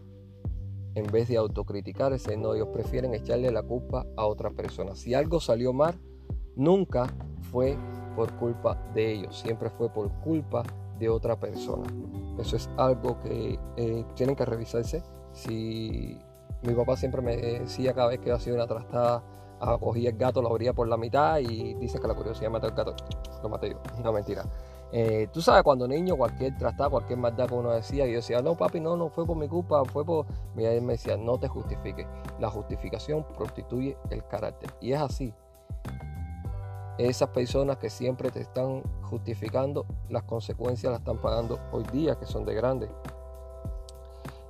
en 0.95 1.07
vez 1.07 1.27
de 1.27 1.39
autocriticarse, 1.39 2.37
no, 2.37 2.55
ellos 2.55 2.69
prefieren 2.73 3.15
echarle 3.15 3.51
la 3.51 3.65
culpa 3.65 4.07
a 4.17 4.27
otra 4.27 4.51
persona. 4.51 4.95
Si 4.95 5.13
algo 5.13 5.41
salió 5.41 5.73
mal, 5.73 5.99
nunca 6.55 7.13
fue 7.51 7.77
por 8.15 8.33
culpa 8.37 8.77
de 8.95 9.13
ellos, 9.13 9.39
siempre 9.39 9.71
fue 9.71 9.89
por 9.89 10.11
culpa 10.21 10.63
de 10.99 11.09
otra 11.09 11.37
persona. 11.37 11.87
Eso 12.39 12.57
es 12.57 12.71
algo 12.77 13.21
que 13.21 13.59
eh, 13.77 14.05
tienen 14.15 14.37
que 14.37 14.45
revisarse. 14.45 15.03
Si 15.33 16.19
mi 16.63 16.75
papá 16.75 16.97
siempre 16.97 17.21
me 17.21 17.37
decía 17.37 17.93
cada 17.93 18.09
vez 18.09 18.21
que 18.21 18.33
hacía 18.33 18.55
una 18.55 18.67
trastada, 18.67 19.23
ah, 19.61 19.77
cogía 19.81 20.11
el 20.11 20.17
gato, 20.17 20.41
lo 20.41 20.49
abría 20.49 20.73
por 20.73 20.89
la 20.89 20.97
mitad 20.97 21.39
y 21.39 21.75
dice 21.75 21.99
que 22.01 22.09
la 22.09 22.15
curiosidad 22.15 22.51
mató 22.51 22.67
al 22.67 22.75
gato. 22.75 22.95
Lo 23.43 23.49
maté 23.49 23.71
yo, 23.71 24.03
no 24.03 24.13
mentira. 24.13 24.45
Eh, 24.97 25.29
tú 25.33 25.43
sabes, 25.43 25.65
cuando 25.65 25.89
niño, 25.89 26.17
cualquier 26.17 26.57
trastada, 26.57 26.89
cualquier 26.89 27.19
maldad 27.19 27.49
que 27.49 27.55
uno 27.55 27.73
decía, 27.73 28.07
yo 28.07 28.15
decía, 28.15 28.41
no, 28.43 28.55
papi, 28.55 28.79
no, 28.79 28.97
no 28.97 29.09
fue 29.09 29.27
por 29.27 29.37
mi 29.37 29.49
culpa, 29.49 29.85
fue 29.85 30.05
por. 30.05 30.27
Y 30.57 30.63
él 30.65 30.83
me 30.83 30.93
decía, 30.93 31.17
no 31.17 31.37
te 31.37 31.49
justifiques. 31.49 32.07
La 32.39 32.49
justificación 32.49 33.27
prostituye 33.37 33.97
el 34.11 34.25
carácter. 34.27 34.71
Y 34.81 34.93
es 34.93 35.01
así. 35.01 35.35
Esas 36.99 37.31
personas 37.31 37.79
que 37.79 37.91
siempre 37.91 38.31
te 38.31 38.41
están 38.41 38.83
justificando, 39.03 39.87
las 40.09 40.23
consecuencias 40.23 40.93
las 40.93 41.01
están 41.01 41.21
pagando 41.21 41.59
hoy 41.73 41.85
día, 41.93 42.17
que 42.17 42.27
son 42.27 42.45
de 42.45 42.55
grandes. 42.55 42.91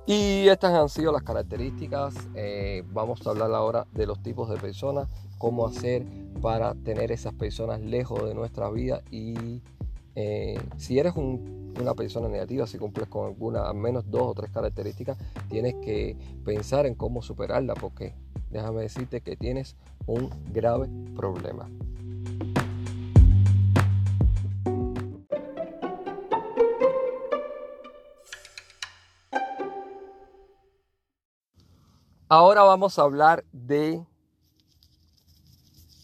Y 0.05 0.47
estas 0.47 0.73
han 0.73 0.87
sido 0.87 1.11
las 1.11 1.23
características. 1.23 2.13
Eh, 2.35 2.83
vamos 2.91 3.25
a 3.25 3.31
hablar 3.31 3.51
ahora 3.53 3.87
de 3.91 4.05
los 4.05 4.21
tipos 4.21 4.47
de 4.49 4.57
personas, 4.57 5.09
cómo 5.39 5.65
hacer 5.65 6.05
para 6.41 6.75
tener 6.75 7.11
esas 7.11 7.33
personas 7.33 7.81
lejos 7.81 8.23
de 8.23 8.35
nuestra 8.35 8.69
vida 8.69 9.01
y 9.09 9.61
eh, 10.15 10.59
si 10.77 10.97
eres 10.97 11.13
una 11.15 11.93
persona 11.93 12.29
negativa, 12.29 12.67
si 12.67 12.77
cumples 12.77 13.09
con 13.09 13.25
alguna, 13.25 13.67
al 13.67 13.75
menos 13.75 14.09
dos 14.09 14.21
o 14.21 14.33
tres 14.33 14.49
características, 14.51 15.17
tienes 15.49 15.75
que 15.75 16.15
pensar 16.45 16.85
en 16.85 16.95
cómo 16.95 17.21
superarla, 17.21 17.73
porque 17.73 18.13
déjame 18.49 18.83
decirte 18.83 19.21
que 19.21 19.35
tienes 19.35 19.75
un 20.05 20.29
grave 20.53 20.87
problema. 21.15 21.69
Ahora 32.27 32.63
vamos 32.63 32.97
a 32.97 33.03
hablar 33.03 33.45
de, 33.51 34.03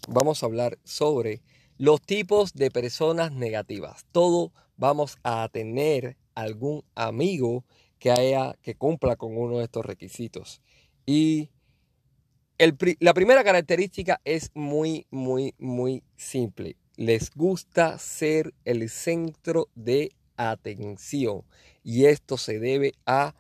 vamos 0.08 0.44
a 0.44 0.46
hablar 0.46 0.78
sobre 0.84 1.42
los 1.80 2.00
tipos 2.00 2.54
de 2.54 2.70
personas 2.70 3.32
negativas. 3.32 4.06
Todos 4.12 4.52
vamos 4.78 5.18
a 5.24 5.50
tener 5.52 6.18
algún 6.36 6.84
amigo 6.94 7.66
que 7.98 8.12
haya 8.12 8.56
que 8.62 8.76
cumpla 8.76 9.16
con 9.16 9.36
uno 9.36 9.58
de 9.58 9.64
estos 9.64 9.84
requisitos. 9.84 10.62
Y 11.08 11.50
la 13.00 13.16
primera 13.16 13.44
característica 13.44 14.22
es 14.24 14.52
muy, 14.54 15.08
muy, 15.10 15.56
muy 15.58 16.04
simple. 16.18 16.78
Les 16.98 17.32
gusta 17.32 17.98
ser 17.98 18.54
el 18.64 18.88
centro 18.92 19.70
de 19.74 20.12
atención. 20.38 21.42
Y 21.84 22.06
esto 22.06 22.38
se 22.38 22.60
debe 22.60 22.94
a 23.08 23.34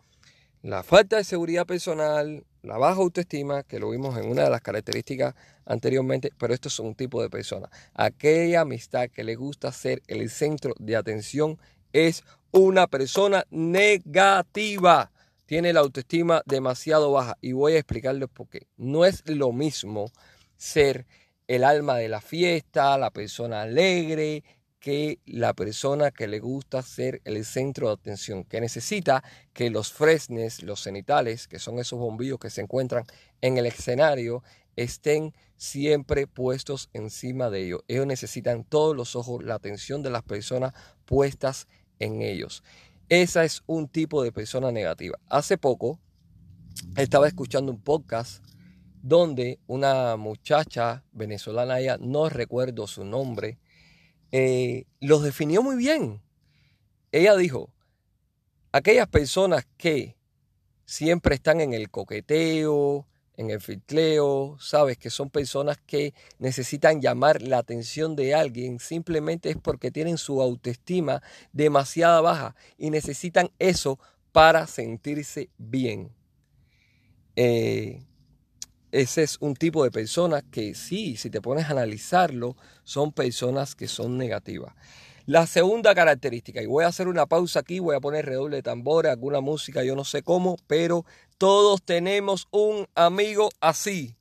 la 0.63 0.81
falta 0.81 1.17
de 1.17 1.23
seguridad 1.23 1.67
personal, 1.67 2.43
la 2.63 2.77
baja 2.77 3.01
autoestima, 3.01 3.63
que 3.63 3.79
lo 3.79 3.89
vimos 3.89 4.17
en 4.17 4.29
una 4.29 4.43
de 4.43 4.49
las 4.49 4.61
características 4.61 5.35
anteriormente, 5.65 6.31
pero 6.37 6.53
esto 6.53 6.67
es 6.67 6.79
un 6.79 6.95
tipo 6.95 7.21
de 7.21 7.29
persona. 7.29 7.69
Aquella 7.93 8.61
amistad 8.61 9.09
que 9.09 9.23
le 9.23 9.35
gusta 9.35 9.71
ser 9.71 10.01
el 10.07 10.29
centro 10.29 10.73
de 10.79 10.95
atención 10.95 11.57
es 11.93 12.23
una 12.51 12.87
persona 12.87 13.45
negativa. 13.49 15.11
Tiene 15.45 15.73
la 15.73 15.81
autoestima 15.81 16.43
demasiado 16.45 17.11
baja 17.11 17.37
y 17.41 17.51
voy 17.53 17.73
a 17.73 17.79
explicarles 17.79 18.29
por 18.29 18.47
qué. 18.47 18.67
No 18.77 19.05
es 19.05 19.27
lo 19.27 19.51
mismo 19.51 20.11
ser 20.55 21.05
el 21.47 21.63
alma 21.63 21.97
de 21.97 22.07
la 22.07 22.21
fiesta, 22.21 22.97
la 22.97 23.09
persona 23.09 23.63
alegre, 23.63 24.43
que 24.81 25.19
la 25.27 25.53
persona 25.53 26.09
que 26.09 26.27
le 26.27 26.39
gusta 26.39 26.81
ser 26.81 27.21
el 27.23 27.45
centro 27.45 27.87
de 27.87 27.93
atención, 27.93 28.43
que 28.43 28.59
necesita 28.59 29.23
que 29.53 29.69
los 29.69 29.93
fresnes, 29.93 30.63
los 30.63 30.81
cenitales, 30.81 31.47
que 31.47 31.59
son 31.59 31.77
esos 31.77 31.99
bombillos 31.99 32.39
que 32.39 32.49
se 32.49 32.61
encuentran 32.61 33.05
en 33.41 33.59
el 33.59 33.67
escenario, 33.67 34.43
estén 34.75 35.35
siempre 35.55 36.25
puestos 36.25 36.89
encima 36.93 37.51
de 37.51 37.63
ellos. 37.63 37.81
Ellos 37.87 38.07
necesitan 38.07 38.63
todos 38.63 38.95
los 38.95 39.15
ojos, 39.15 39.43
la 39.43 39.53
atención 39.53 40.01
de 40.01 40.09
las 40.09 40.23
personas 40.23 40.73
puestas 41.05 41.67
en 41.99 42.23
ellos. 42.23 42.63
Esa 43.07 43.43
es 43.43 43.61
un 43.67 43.87
tipo 43.87 44.23
de 44.23 44.31
persona 44.31 44.71
negativa. 44.71 45.19
Hace 45.27 45.59
poco 45.59 45.99
estaba 46.95 47.27
escuchando 47.27 47.71
un 47.71 47.81
podcast 47.81 48.43
donde 49.03 49.59
una 49.67 50.17
muchacha 50.17 51.03
venezolana, 51.11 51.79
ella 51.79 51.97
no 51.99 52.29
recuerdo 52.29 52.87
su 52.87 53.05
nombre, 53.05 53.59
eh, 54.31 54.85
los 54.99 55.23
definió 55.23 55.61
muy 55.61 55.75
bien. 55.75 56.21
Ella 57.11 57.35
dijo, 57.35 57.69
aquellas 58.71 59.07
personas 59.07 59.67
que 59.77 60.15
siempre 60.85 61.35
están 61.35 61.61
en 61.61 61.73
el 61.73 61.89
coqueteo, 61.89 63.05
en 63.37 63.49
el 63.49 63.59
filtreo, 63.59 64.57
sabes 64.59 64.97
que 64.97 65.09
son 65.09 65.29
personas 65.29 65.77
que 65.85 66.13
necesitan 66.37 67.01
llamar 67.01 67.41
la 67.41 67.57
atención 67.57 68.15
de 68.15 68.35
alguien, 68.35 68.79
simplemente 68.79 69.49
es 69.49 69.57
porque 69.57 69.91
tienen 69.91 70.17
su 70.17 70.41
autoestima 70.41 71.21
demasiado 71.51 72.23
baja 72.23 72.55
y 72.77 72.89
necesitan 72.89 73.49
eso 73.59 73.99
para 74.31 74.67
sentirse 74.67 75.49
bien. 75.57 76.11
Eh, 77.35 78.03
ese 78.91 79.23
es 79.23 79.37
un 79.39 79.55
tipo 79.55 79.83
de 79.83 79.91
personas 79.91 80.43
que 80.51 80.75
sí, 80.75 81.15
si 81.17 81.29
te 81.29 81.41
pones 81.41 81.65
a 81.65 81.71
analizarlo, 81.71 82.55
son 82.83 83.11
personas 83.11 83.75
que 83.75 83.87
son 83.87 84.17
negativas. 84.17 84.73
La 85.25 85.47
segunda 85.47 85.93
característica, 85.93 86.61
y 86.61 86.65
voy 86.65 86.83
a 86.83 86.87
hacer 86.87 87.07
una 87.07 87.25
pausa 87.25 87.59
aquí, 87.59 87.79
voy 87.79 87.95
a 87.95 88.01
poner 88.01 88.25
redoble 88.25 88.57
de 88.57 88.63
tambores, 88.63 89.11
alguna 89.11 89.39
música, 89.39 89.83
yo 89.83 89.95
no 89.95 90.03
sé 90.03 90.23
cómo, 90.23 90.57
pero 90.67 91.05
todos 91.37 91.83
tenemos 91.83 92.47
un 92.51 92.87
amigo 92.95 93.49
así. 93.61 94.15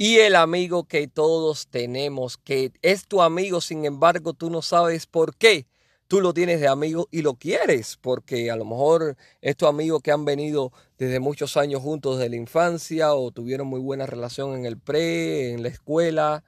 Y 0.00 0.18
el 0.20 0.36
amigo 0.36 0.84
que 0.84 1.08
todos 1.08 1.66
tenemos, 1.66 2.38
que 2.38 2.70
es 2.82 3.08
tu 3.08 3.20
amigo, 3.20 3.60
sin 3.60 3.84
embargo 3.84 4.32
tú 4.32 4.48
no 4.48 4.62
sabes 4.62 5.06
por 5.06 5.34
qué. 5.34 5.66
Tú 6.06 6.20
lo 6.20 6.32
tienes 6.32 6.60
de 6.60 6.68
amigo 6.68 7.08
y 7.10 7.22
lo 7.22 7.34
quieres, 7.34 7.98
porque 8.00 8.48
a 8.48 8.54
lo 8.54 8.64
mejor 8.64 9.16
es 9.42 9.56
tu 9.56 9.66
amigo 9.66 9.98
que 9.98 10.12
han 10.12 10.24
venido 10.24 10.72
desde 10.98 11.18
muchos 11.18 11.56
años 11.56 11.82
juntos 11.82 12.16
desde 12.16 12.30
la 12.30 12.36
infancia 12.36 13.12
o 13.12 13.32
tuvieron 13.32 13.66
muy 13.66 13.80
buena 13.80 14.06
relación 14.06 14.56
en 14.56 14.66
el 14.66 14.78
pre, 14.78 15.50
en 15.50 15.64
la 15.64 15.68
escuela, 15.68 16.44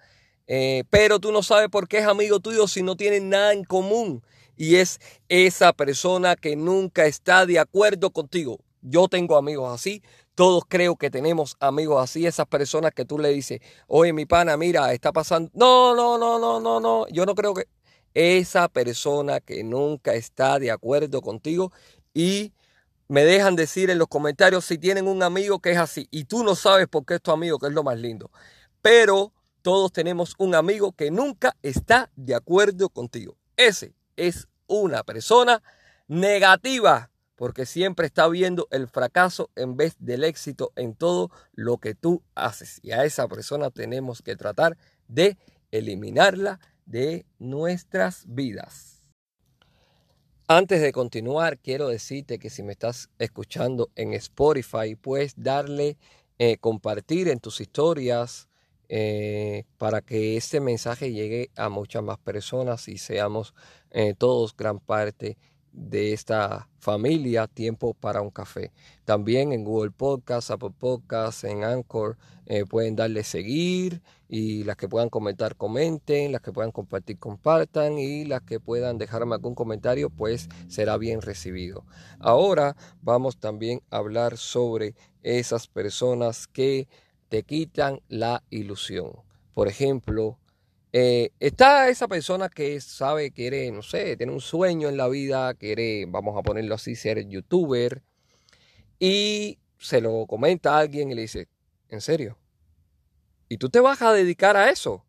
eh, 0.47 0.85
pero 0.89 1.19
tú 1.19 1.33
no 1.33 1.43
sabes 1.43 1.71
por 1.71 1.89
qué 1.89 1.99
es 1.99 2.07
amigo 2.07 2.39
tuyo 2.39 2.69
si 2.69 2.85
no 2.85 2.97
tienen 2.97 3.31
nada 3.31 3.53
en 3.53 3.65
común. 3.65 4.23
Y 4.57 4.77
es 4.77 5.01
esa 5.29 5.73
persona 5.73 6.37
que 6.37 6.55
nunca 6.55 7.07
está 7.07 7.47
de 7.47 7.59
acuerdo 7.59 8.11
contigo. 8.13 8.61
Yo 8.81 9.09
tengo 9.09 9.37
amigos 9.37 9.75
así, 9.75 10.03
todos 10.35 10.65
creo 10.69 10.97
que 10.97 11.11
tenemos 11.11 11.57
amigos 11.61 12.03
así, 12.03 12.27
esas 12.27 12.47
personas 12.47 12.93
que 12.93 13.05
tú 13.05 13.19
le 13.19 13.31
dices, 13.31 13.61
oye, 13.87 14.13
mi 14.13 14.27
pana, 14.27 14.57
mira, 14.57 14.93
está 14.93 15.13
pasando. 15.13 15.51
No, 15.55 15.95
no, 15.95 16.19
no, 16.19 16.39
no, 16.39 16.61
no, 16.61 16.81
no. 16.81 17.07
Yo 17.09 17.27
no 17.27 17.35
creo 17.35 17.55
que. 17.55 17.67
esa 18.15 18.69
persona 18.69 19.41
que 19.41 19.63
nunca 19.65 20.15
está 20.15 20.59
de 20.59 20.71
acuerdo 20.71 21.23
contigo 21.23 21.73
y 22.15 22.53
me 23.09 23.25
dejan 23.25 23.57
decir 23.57 23.91
en 23.91 23.99
los 23.99 24.09
comentarios 24.09 24.65
si 24.65 24.79
tienen 24.79 25.09
un 25.09 25.23
amigo 25.23 25.61
que 25.61 25.73
es 25.73 25.79
así 25.79 26.09
y 26.11 26.25
tú 26.25 26.45
no 26.45 26.55
sabes 26.55 26.89
por 26.89 27.05
qué 27.05 27.15
es 27.17 27.23
tu 27.23 27.33
amigo, 27.33 27.59
que 27.59 27.67
es 27.69 27.73
lo 27.73 27.83
más 27.83 27.99
lindo. 27.99 28.31
Pero 28.83 29.33
todos 29.63 29.93
tenemos 29.93 30.35
un 30.39 30.55
amigo 30.55 30.93
que 30.93 31.11
nunca 31.11 31.57
está 31.63 32.11
de 32.17 32.35
acuerdo 32.35 32.89
contigo. 32.89 33.37
Ese 33.57 33.95
es 34.17 34.49
una 34.67 35.03
persona 35.03 35.63
negativa 36.09 37.11
porque 37.41 37.65
siempre 37.65 38.07
está 38.07 38.29
viendo 38.29 38.69
el 38.71 38.87
fracaso 38.87 39.49
en 39.57 39.75
vez 39.75 39.97
del 39.99 40.25
éxito 40.25 40.75
en 40.77 40.95
todo 40.95 41.31
lo 41.55 41.79
que 41.79 41.95
tú 41.95 42.23
haces. 42.35 42.81
Y 42.83 42.93
a 42.93 43.07
esa 43.07 43.29
persona 43.29 43.71
tenemos 43.71 44.21
que 44.21 44.37
tratar 44.37 44.77
de 45.09 45.39
eliminarla 45.71 46.61
de 46.85 47.25
nuestras 47.39 48.25
vidas. 48.29 49.03
Antes 50.49 50.83
de 50.83 50.93
continuar, 50.93 51.59
quiero 51.59 51.89
decirte 51.89 52.39
que 52.39 52.51
si 52.51 52.63
me 52.63 52.73
estás 52.73 53.09
escuchando 53.19 53.89
en 53.95 54.13
Spotify, 54.13 54.95
puedes 54.95 55.33
darle 55.35 55.97
eh, 56.39 56.59
compartir 56.59 57.27
en 57.29 57.41
tus 57.41 57.63
historias 57.63 58.51
eh, 58.91 59.65
para 59.79 60.03
que 60.03 60.37
este 60.37 60.61
mensaje 60.61 61.11
llegue 61.11 61.51
a 61.57 61.71
muchas 61.71 62.03
más 62.03 62.19
personas 62.19 62.87
y 62.89 62.99
seamos 62.99 63.55
eh, 63.93 64.13
todos 64.13 64.55
gran 64.55 64.79
parte 64.79 65.39
de 65.73 66.13
esta 66.13 66.69
familia 66.79 67.47
Tiempo 67.47 67.95
para 67.95 68.21
un 68.21 68.31
Café. 68.31 68.73
También 69.05 69.53
en 69.53 69.65
Google 69.65 69.91
Podcast, 69.91 70.51
Apple 70.51 70.73
Podcast, 70.79 71.45
en 71.45 71.65
Anchor 71.65 72.17
eh, 72.47 72.65
pueden 72.65 72.97
darle 72.97 73.23
seguir 73.23 74.03
y 74.29 74.65
las 74.65 74.77
que 74.77 74.89
puedan 74.89 75.09
comentar 75.09 75.57
comenten, 75.57 76.33
las 76.33 76.41
que 76.41 76.53
puedan 76.53 76.73
compartir 76.73 77.19
compartan 77.19 77.99
y 77.99 78.25
las 78.25 78.43
que 78.43 78.59
puedan 78.59 78.99
dejarme 78.99 79.35
algún 79.35 79.55
comentario 79.55 80.11
pues 80.11 80.49
será 80.69 80.97
bien 80.97 81.23
recibido. 81.23 81.85
Ahora 82.19 82.77
vamos 83.03 83.37
también 83.37 83.83
a 83.91 83.99
hablar 83.99 84.37
sobre 84.37 84.95
esas 85.23 85.69
personas 85.69 86.47
que 86.47 86.89
te 87.29 87.45
quitan 87.45 88.01
la 88.09 88.43
ilusión. 88.51 89.13
Por 89.55 89.69
ejemplo, 89.69 90.39
eh, 90.93 91.31
está 91.39 91.89
esa 91.89 92.09
persona 92.09 92.49
que 92.49 92.81
sabe, 92.81 93.31
quiere, 93.31 93.71
no 93.71 93.83
sé, 93.83 94.17
tiene 94.17 94.33
un 94.33 94.41
sueño 94.41 94.89
en 94.89 94.97
la 94.97 95.09
vida, 95.09 95.55
quiere, 95.55 96.07
vamos 96.07 96.37
a 96.37 96.43
ponerlo 96.43 96.75
así, 96.75 96.97
ser 96.97 97.27
youtuber, 97.29 98.03
y 98.99 99.59
se 99.79 100.01
lo 100.01 100.27
comenta 100.27 100.77
a 100.77 100.81
alguien 100.81 101.11
y 101.11 101.15
le 101.15 101.23
dice, 101.23 101.49
¿en 101.89 102.01
serio? 102.01 102.39
¿Y 103.49 103.57
tú 103.57 103.69
te 103.71 103.81
vas 103.81 104.03
a 104.03 104.13
dedicar 104.13 104.57
a 104.57 104.71
eso? 104.71 105.05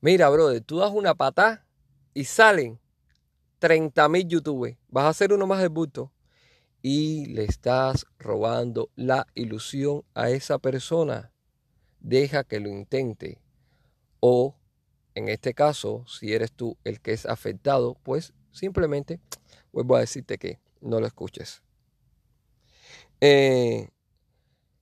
Mira, 0.00 0.28
brother, 0.28 0.60
tú 0.62 0.78
das 0.78 0.90
una 0.92 1.14
patada 1.14 1.66
y 2.12 2.24
salen 2.24 2.80
30 3.58 4.08
mil 4.08 4.28
youtubers. 4.28 4.76
Vas 4.88 5.04
a 5.04 5.08
hacer 5.08 5.32
uno 5.32 5.46
más 5.46 5.60
de 5.60 5.68
bulto. 5.68 6.12
Y 6.82 7.26
le 7.26 7.44
estás 7.44 8.06
robando 8.18 8.90
la 8.94 9.26
ilusión 9.34 10.04
a 10.14 10.30
esa 10.30 10.58
persona. 10.58 11.32
Deja 12.00 12.44
que 12.44 12.60
lo 12.60 12.68
intente 12.68 13.40
o, 14.28 14.56
en 15.14 15.28
este 15.28 15.54
caso, 15.54 16.04
si 16.08 16.34
eres 16.34 16.50
tú 16.50 16.76
el 16.82 17.00
que 17.00 17.12
es 17.12 17.26
afectado, 17.26 17.96
pues 18.02 18.32
simplemente 18.50 19.20
vuelvo 19.72 19.94
a 19.94 20.00
decirte 20.00 20.36
que 20.36 20.58
no 20.80 20.98
lo 20.98 21.06
escuches. 21.06 21.62
Eh, 23.20 23.88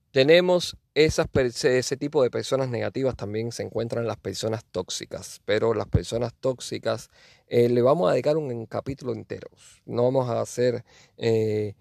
tenemos 0.09 0.77
esas, 0.95 1.27
ese 1.35 1.95
tipo 1.95 2.23
de 2.23 2.31
personas 2.31 2.69
negativas, 2.69 3.15
también 3.15 3.51
se 3.51 3.61
encuentran 3.61 4.07
las 4.07 4.17
personas 4.17 4.65
tóxicas, 4.65 5.41
pero 5.45 5.75
las 5.75 5.89
personas 5.89 6.33
tóxicas 6.33 7.11
eh, 7.47 7.69
le 7.69 7.83
vamos 7.83 8.09
a 8.09 8.13
dedicar 8.13 8.37
un, 8.37 8.65
capítulo 8.65 9.13
entero. 9.13 9.49
No 9.85 10.05
vamos 10.05 10.27
a 10.27 10.41
hacer 10.41 10.83
eh, 11.17 11.75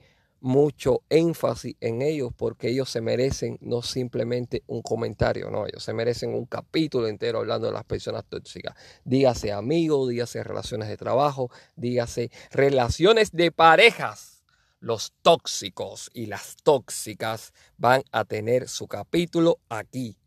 mucho 0.44 1.02
énfasis 1.08 1.74
en 1.80 2.02
ellos 2.02 2.30
porque 2.36 2.68
ellos 2.68 2.90
se 2.90 3.00
merecen 3.00 3.56
no 3.62 3.80
simplemente 3.80 4.62
un 4.66 4.82
comentario, 4.82 5.50
no, 5.50 5.66
ellos 5.66 5.82
se 5.82 5.94
merecen 5.94 6.34
un 6.34 6.44
capítulo 6.44 7.08
entero 7.08 7.38
hablando 7.38 7.68
de 7.68 7.72
las 7.72 7.84
personas 7.84 8.26
tóxicas. 8.28 8.76
Dígase 9.04 9.52
amigos, 9.52 10.10
dígase 10.10 10.44
relaciones 10.44 10.90
de 10.90 10.98
trabajo, 10.98 11.50
dígase 11.76 12.30
relaciones 12.50 13.32
de 13.32 13.52
parejas. 13.52 14.44
Los 14.80 15.14
tóxicos 15.22 16.10
y 16.12 16.26
las 16.26 16.56
tóxicas 16.62 17.54
van 17.78 18.02
a 18.12 18.26
tener 18.26 18.68
su 18.68 18.86
capítulo 18.86 19.60
aquí. 19.70 20.18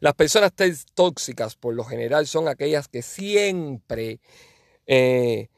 Las 0.00 0.14
personas 0.14 0.52
tóxicas 0.94 1.54
por 1.54 1.74
lo 1.74 1.84
general 1.84 2.26
son 2.26 2.48
aquellas 2.48 2.88
que 2.88 3.02
siempre 3.02 4.18
eh, 4.88 5.48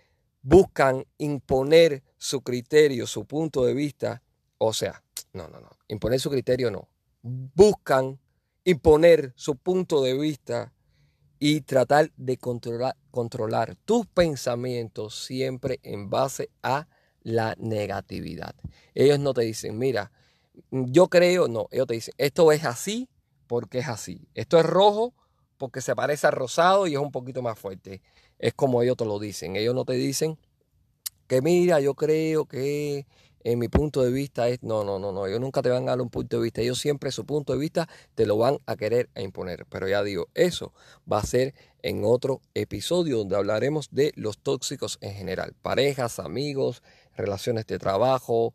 buscan 0.42 1.06
imponer 1.16 2.02
su 2.20 2.42
criterio, 2.42 3.06
su 3.06 3.24
punto 3.24 3.64
de 3.64 3.72
vista. 3.72 4.22
O 4.58 4.74
sea, 4.74 5.02
no, 5.32 5.48
no, 5.48 5.58
no, 5.58 5.70
imponer 5.88 6.20
su 6.20 6.30
criterio 6.30 6.70
no. 6.70 6.88
Buscan 7.22 8.20
imponer 8.64 9.32
su 9.36 9.56
punto 9.56 10.02
de 10.02 10.14
vista 10.14 10.72
y 11.38 11.62
tratar 11.62 12.12
de 12.18 12.36
controlar, 12.36 13.74
tus 13.86 14.06
pensamientos 14.06 15.24
siempre 15.24 15.80
en 15.82 16.10
base 16.10 16.50
a 16.62 16.86
la 17.22 17.56
negatividad. 17.58 18.54
Ellos 18.94 19.18
no 19.18 19.32
te 19.32 19.42
dicen, 19.42 19.78
mira, 19.78 20.12
yo 20.70 21.08
creo, 21.08 21.48
no, 21.48 21.68
ellos 21.70 21.86
te 21.86 21.94
dicen, 21.94 22.14
esto 22.18 22.52
es 22.52 22.66
así 22.66 23.08
porque 23.46 23.78
es 23.78 23.88
así. 23.88 24.28
Esto 24.34 24.58
es 24.58 24.66
rojo 24.66 25.14
porque 25.56 25.80
se 25.80 25.96
parece 25.96 26.26
a 26.26 26.30
rosado 26.30 26.86
y 26.86 26.92
es 26.92 27.00
un 27.00 27.12
poquito 27.12 27.40
más 27.40 27.58
fuerte 27.58 28.02
es 28.40 28.54
como 28.54 28.82
ellos 28.82 28.96
te 28.96 29.04
lo 29.04 29.18
dicen. 29.18 29.56
Ellos 29.56 29.74
no 29.74 29.84
te 29.84 29.92
dicen 29.92 30.38
que 31.30 31.42
mira, 31.42 31.78
yo 31.78 31.94
creo 31.94 32.44
que 32.46 33.06
en 33.44 33.60
mi 33.60 33.68
punto 33.68 34.02
de 34.02 34.10
vista 34.10 34.48
es, 34.48 34.64
no, 34.64 34.82
no, 34.82 34.98
no, 34.98 35.12
no, 35.12 35.28
ellos 35.28 35.38
nunca 35.38 35.62
te 35.62 35.68
van 35.68 35.84
a 35.84 35.92
dar 35.92 36.00
un 36.00 36.10
punto 36.10 36.38
de 36.38 36.42
vista, 36.42 36.60
ellos 36.60 36.80
siempre 36.80 37.12
su 37.12 37.24
punto 37.24 37.52
de 37.52 37.60
vista 37.60 37.88
te 38.16 38.26
lo 38.26 38.36
van 38.36 38.58
a 38.66 38.74
querer 38.74 39.10
imponer. 39.14 39.64
Pero 39.66 39.86
ya 39.86 40.02
digo, 40.02 40.26
eso 40.34 40.72
va 41.10 41.18
a 41.18 41.22
ser 41.22 41.54
en 41.82 42.02
otro 42.04 42.40
episodio 42.54 43.18
donde 43.18 43.36
hablaremos 43.36 43.90
de 43.92 44.12
los 44.16 44.38
tóxicos 44.38 44.98
en 45.02 45.14
general, 45.14 45.54
parejas, 45.62 46.18
amigos, 46.18 46.82
relaciones 47.16 47.64
de 47.68 47.78
trabajo, 47.78 48.52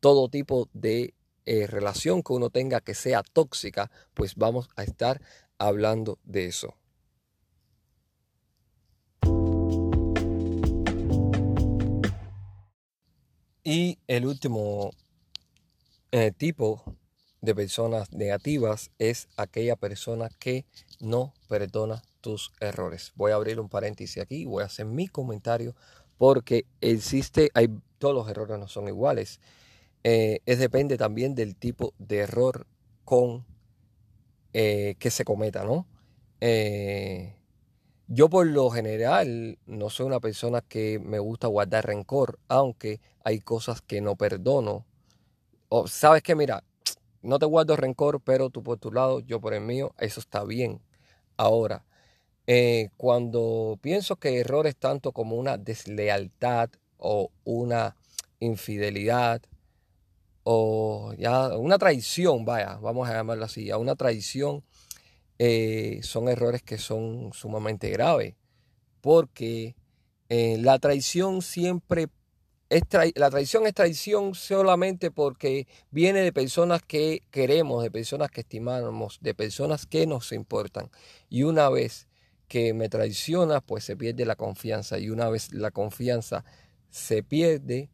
todo 0.00 0.28
tipo 0.28 0.68
de 0.74 1.14
eh, 1.46 1.66
relación 1.66 2.22
que 2.22 2.34
uno 2.34 2.50
tenga 2.50 2.82
que 2.82 2.92
sea 2.92 3.22
tóxica, 3.22 3.90
pues 4.12 4.34
vamos 4.34 4.68
a 4.76 4.82
estar 4.82 5.22
hablando 5.56 6.18
de 6.24 6.44
eso. 6.44 6.74
Y 13.70 13.98
el 14.06 14.24
último 14.24 14.92
eh, 16.10 16.32
tipo 16.34 16.96
de 17.42 17.54
personas 17.54 18.10
negativas 18.14 18.90
es 18.98 19.28
aquella 19.36 19.76
persona 19.76 20.30
que 20.38 20.64
no 21.00 21.34
perdona 21.50 22.02
tus 22.22 22.50
errores. 22.60 23.12
Voy 23.14 23.32
a 23.32 23.34
abrir 23.34 23.60
un 23.60 23.68
paréntesis 23.68 24.22
aquí, 24.22 24.46
voy 24.46 24.62
a 24.62 24.66
hacer 24.68 24.86
mi 24.86 25.06
comentario 25.06 25.76
porque 26.16 26.64
existe, 26.80 27.50
hay, 27.52 27.68
todos 27.98 28.14
los 28.14 28.30
errores 28.30 28.58
no 28.58 28.68
son 28.68 28.88
iguales. 28.88 29.38
Eh, 30.02 30.40
es 30.46 30.58
depende 30.58 30.96
también 30.96 31.34
del 31.34 31.54
tipo 31.54 31.92
de 31.98 32.20
error 32.20 32.66
con 33.04 33.44
eh, 34.54 34.94
que 34.98 35.10
se 35.10 35.26
cometa, 35.26 35.64
¿no? 35.64 35.86
Yo 38.10 38.30
por 38.30 38.46
lo 38.46 38.70
general 38.70 39.58
no 39.66 39.90
soy 39.90 40.06
una 40.06 40.18
persona 40.18 40.62
que 40.62 40.98
me 40.98 41.18
gusta 41.18 41.46
guardar 41.46 41.84
rencor, 41.86 42.38
aunque 42.48 43.02
hay 43.22 43.38
cosas 43.40 43.82
que 43.82 44.00
no 44.00 44.16
perdono. 44.16 44.86
O 45.68 45.86
sabes 45.88 46.22
que 46.22 46.34
mira, 46.34 46.64
no 47.20 47.38
te 47.38 47.44
guardo 47.44 47.76
rencor, 47.76 48.22
pero 48.22 48.48
tú 48.48 48.62
por 48.62 48.78
tu 48.78 48.90
lado, 48.92 49.20
yo 49.20 49.42
por 49.42 49.52
el 49.52 49.60
mío, 49.60 49.92
eso 49.98 50.20
está 50.20 50.42
bien. 50.44 50.80
Ahora, 51.36 51.84
eh, 52.46 52.88
cuando 52.96 53.78
pienso 53.82 54.16
que 54.16 54.40
errores 54.40 54.74
tanto 54.76 55.12
como 55.12 55.36
una 55.36 55.58
deslealtad 55.58 56.70
o 56.96 57.30
una 57.44 57.94
infidelidad 58.40 59.42
o 60.44 61.12
ya 61.18 61.48
una 61.58 61.76
traición, 61.76 62.46
vaya, 62.46 62.76
vamos 62.76 63.06
a 63.06 63.12
llamarlo 63.12 63.44
así, 63.44 63.70
a 63.70 63.76
una 63.76 63.96
traición 63.96 64.64
eh, 65.38 66.00
son 66.02 66.28
errores 66.28 66.62
que 66.62 66.78
son 66.78 67.32
sumamente 67.32 67.90
graves, 67.90 68.34
porque 69.00 69.76
eh, 70.28 70.58
la 70.60 70.78
traición 70.78 71.42
siempre 71.42 72.08
es 72.70 72.82
la 73.14 73.30
traición 73.30 73.66
es 73.66 73.72
traición 73.72 74.34
solamente 74.34 75.10
porque 75.10 75.66
viene 75.90 76.20
de 76.20 76.32
personas 76.32 76.82
que 76.82 77.22
queremos, 77.30 77.82
de 77.82 77.90
personas 77.90 78.30
que 78.30 78.42
estimamos, 78.42 79.18
de 79.22 79.34
personas 79.34 79.86
que 79.86 80.06
nos 80.06 80.32
importan. 80.32 80.90
Y 81.30 81.44
una 81.44 81.70
vez 81.70 82.08
que 82.46 82.74
me 82.74 82.88
traiciona, 82.88 83.60
pues 83.60 83.84
se 83.84 83.96
pierde 83.96 84.26
la 84.26 84.36
confianza. 84.36 84.98
Y 84.98 85.10
una 85.10 85.28
vez 85.30 85.52
la 85.52 85.70
confianza 85.70 86.44
se 86.90 87.22
pierde, 87.22 87.90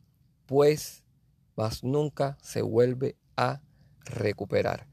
pues 0.46 1.04
más 1.56 1.84
nunca 1.84 2.36
se 2.42 2.62
vuelve 2.62 3.16
a 3.36 3.60
recuperar. 4.04 4.88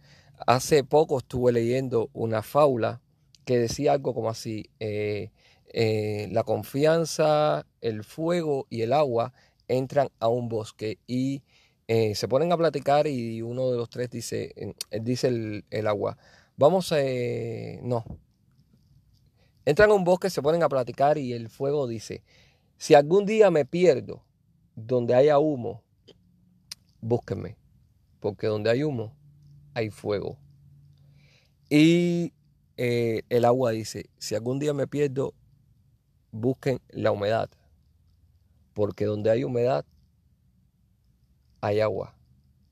Hace 0.47 0.83
poco 0.83 1.19
estuve 1.19 1.51
leyendo 1.51 2.09
una 2.13 2.41
fábula 2.41 3.01
que 3.45 3.59
decía 3.59 3.93
algo 3.93 4.13
como 4.13 4.29
así, 4.29 4.69
eh, 4.79 5.31
eh, 5.73 6.29
la 6.31 6.43
confianza, 6.43 7.65
el 7.81 8.03
fuego 8.03 8.65
y 8.69 8.81
el 8.81 8.93
agua 8.93 9.33
entran 9.67 10.09
a 10.19 10.27
un 10.29 10.49
bosque 10.49 10.97
y 11.05 11.43
eh, 11.87 12.15
se 12.15 12.27
ponen 12.27 12.51
a 12.51 12.57
platicar 12.57 13.07
y 13.07 13.41
uno 13.41 13.69
de 13.69 13.77
los 13.77 13.89
tres 13.89 14.09
dice, 14.09 14.53
dice 15.01 15.27
el, 15.69 15.87
agua, 15.87 16.17
vamos 16.57 16.91
a... 16.91 16.97
no. 17.83 18.03
Entran 19.63 19.91
a 19.91 19.93
un 19.93 20.03
bosque, 20.03 20.31
se 20.31 20.41
ponen 20.41 20.63
a 20.63 20.69
platicar 20.69 21.19
y 21.19 21.33
el 21.33 21.49
fuego 21.49 21.87
dice, 21.87 22.23
si 22.77 22.95
algún 22.95 23.25
día 23.25 23.51
me 23.51 23.65
pierdo 23.65 24.23
donde 24.75 25.13
haya 25.13 25.37
humo, 25.37 25.83
búsquenme, 26.99 27.57
porque 28.19 28.47
donde 28.47 28.71
hay 28.71 28.83
humo 28.83 29.13
hay 29.73 29.89
fuego. 29.89 30.37
Y 31.69 32.33
eh, 32.77 33.23
el 33.29 33.45
agua 33.45 33.71
dice, 33.71 34.09
si 34.17 34.35
algún 34.35 34.59
día 34.59 34.73
me 34.73 34.87
pierdo, 34.87 35.33
busquen 36.31 36.79
la 36.89 37.11
humedad, 37.11 37.49
porque 38.73 39.05
donde 39.05 39.29
hay 39.29 39.43
humedad 39.43 39.85
hay 41.61 41.79
agua. 41.79 42.15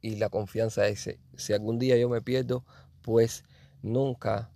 Y 0.02 0.16
la 0.16 0.30
confianza 0.30 0.84
dice, 0.84 1.20
si 1.36 1.54
algún 1.54 1.78
día 1.78 1.98
yo 1.98 2.10
me 2.10 2.22
pierdo, 2.22 2.66
pues 3.02 3.44
nunca 3.82 4.52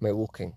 me 0.00 0.12
busquen, 0.12 0.54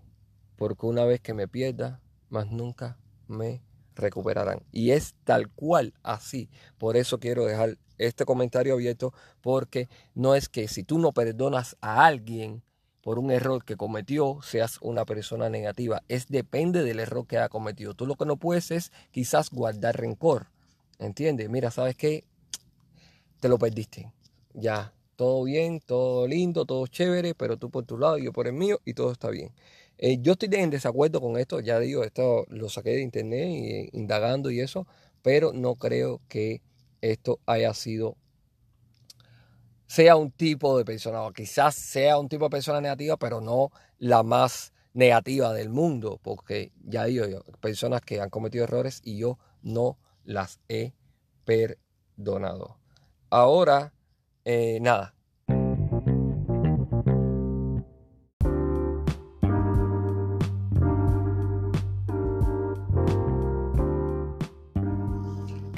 porque 0.56 0.86
una 0.86 1.04
vez 1.04 1.20
que 1.20 1.34
me 1.34 1.48
pierda, 1.48 2.00
más 2.28 2.50
nunca 2.50 2.98
me 3.26 3.62
recuperarán. 3.94 4.62
Y 4.72 4.90
es 4.90 5.14
tal 5.24 5.48
cual 5.50 5.94
así. 6.02 6.50
Por 6.78 6.96
eso 6.96 7.18
quiero 7.18 7.44
dejar 7.44 7.78
este 7.98 8.24
comentario 8.24 8.74
abierto, 8.74 9.12
porque 9.40 9.88
no 10.14 10.34
es 10.34 10.48
que 10.48 10.68
si 10.68 10.84
tú 10.84 10.98
no 10.98 11.12
perdonas 11.12 11.76
a 11.80 12.06
alguien 12.06 12.62
por 13.02 13.18
un 13.18 13.30
error 13.30 13.64
que 13.64 13.76
cometió, 13.76 14.38
seas 14.42 14.78
una 14.82 15.04
persona 15.04 15.48
negativa. 15.48 16.02
Es 16.08 16.28
depende 16.28 16.82
del 16.82 17.00
error 17.00 17.26
que 17.26 17.38
ha 17.38 17.48
cometido. 17.48 17.94
Tú 17.94 18.06
lo 18.06 18.16
que 18.16 18.26
no 18.26 18.36
puedes 18.36 18.70
es 18.70 18.92
quizás 19.10 19.50
guardar 19.50 19.96
rencor. 19.96 20.48
¿Entiendes? 20.98 21.48
Mira, 21.48 21.70
¿sabes 21.70 21.96
qué? 21.96 22.24
Te 23.40 23.48
lo 23.48 23.58
perdiste. 23.58 24.12
Ya, 24.52 24.92
todo 25.16 25.44
bien, 25.44 25.80
todo 25.80 26.26
lindo, 26.26 26.64
todo 26.64 26.86
chévere, 26.86 27.34
pero 27.34 27.56
tú 27.56 27.70
por 27.70 27.84
tu 27.84 27.98
lado 27.98 28.18
y 28.18 28.24
yo 28.24 28.32
por 28.32 28.46
el 28.46 28.52
mío 28.52 28.80
y 28.84 28.94
todo 28.94 29.12
está 29.12 29.30
bien. 29.30 29.52
Eh, 29.98 30.18
yo 30.20 30.32
estoy 30.32 30.48
en 30.52 30.70
desacuerdo 30.70 31.20
con 31.20 31.38
esto, 31.38 31.60
ya 31.60 31.80
digo, 31.80 32.04
esto 32.04 32.44
lo 32.48 32.68
saqué 32.68 32.90
de 32.90 33.02
internet 33.02 33.48
eh, 33.48 33.88
indagando 33.92 34.50
y 34.50 34.60
eso, 34.60 34.86
pero 35.22 35.52
no 35.52 35.74
creo 35.74 36.20
que 36.28 36.62
esto 37.00 37.40
haya 37.46 37.74
sido 37.74 38.16
sea 39.88 40.16
un 40.16 40.30
tipo 40.30 40.76
de 40.76 40.84
persona, 40.84 41.22
o 41.22 41.32
quizás 41.32 41.74
sea 41.74 42.18
un 42.18 42.28
tipo 42.28 42.44
de 42.44 42.50
persona 42.50 42.80
negativa, 42.80 43.16
pero 43.16 43.40
no 43.40 43.70
la 43.98 44.22
más 44.22 44.72
negativa 44.92 45.52
del 45.54 45.70
mundo, 45.70 46.20
porque 46.22 46.72
ya 46.84 47.08
yo, 47.08 47.24
personas 47.60 48.02
que 48.02 48.20
han 48.20 48.30
cometido 48.30 48.64
errores 48.64 49.00
y 49.02 49.16
yo 49.18 49.38
no 49.62 49.98
las 50.24 50.60
he 50.68 50.92
perdonado. 51.44 52.78
Ahora, 53.30 53.94
eh, 54.44 54.78
nada, 54.80 55.14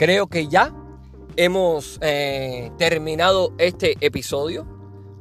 Creo 0.00 0.28
que 0.28 0.48
ya 0.48 0.72
hemos 1.36 1.98
eh, 2.02 2.70
terminado 2.78 3.52
este 3.58 3.96
episodio. 4.00 4.66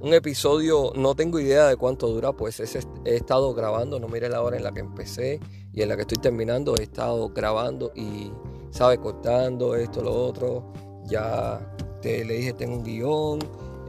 Un 0.02 0.14
episodio, 0.14 0.94
no 0.96 1.14
tengo 1.14 1.40
idea 1.40 1.68
de 1.68 1.76
cuánto 1.76 2.08
dura, 2.08 2.32
pues 2.32 2.60
he 2.60 3.16
estado 3.16 3.54
grabando, 3.54 4.00
no 4.00 4.08
mire 4.08 4.30
la 4.30 4.42
hora 4.42 4.56
en 4.56 4.64
la 4.64 4.72
que 4.72 4.80
empecé 4.80 5.42
y 5.74 5.82
en 5.82 5.90
la 5.90 5.96
que 5.98 6.04
estoy 6.04 6.20
terminando, 6.20 6.76
he 6.78 6.84
estado 6.84 7.30
grabando 7.30 7.92
y, 7.96 8.32
sabe, 8.72 8.98
cortando 8.98 9.76
esto, 9.76 10.02
lo 10.02 10.14
otro. 10.14 10.72
Ya 11.06 11.76
te 12.02 12.24
le 12.24 12.36
dije, 12.36 12.54
tengo 12.54 12.78
un 12.78 12.84
guion. 12.84 13.40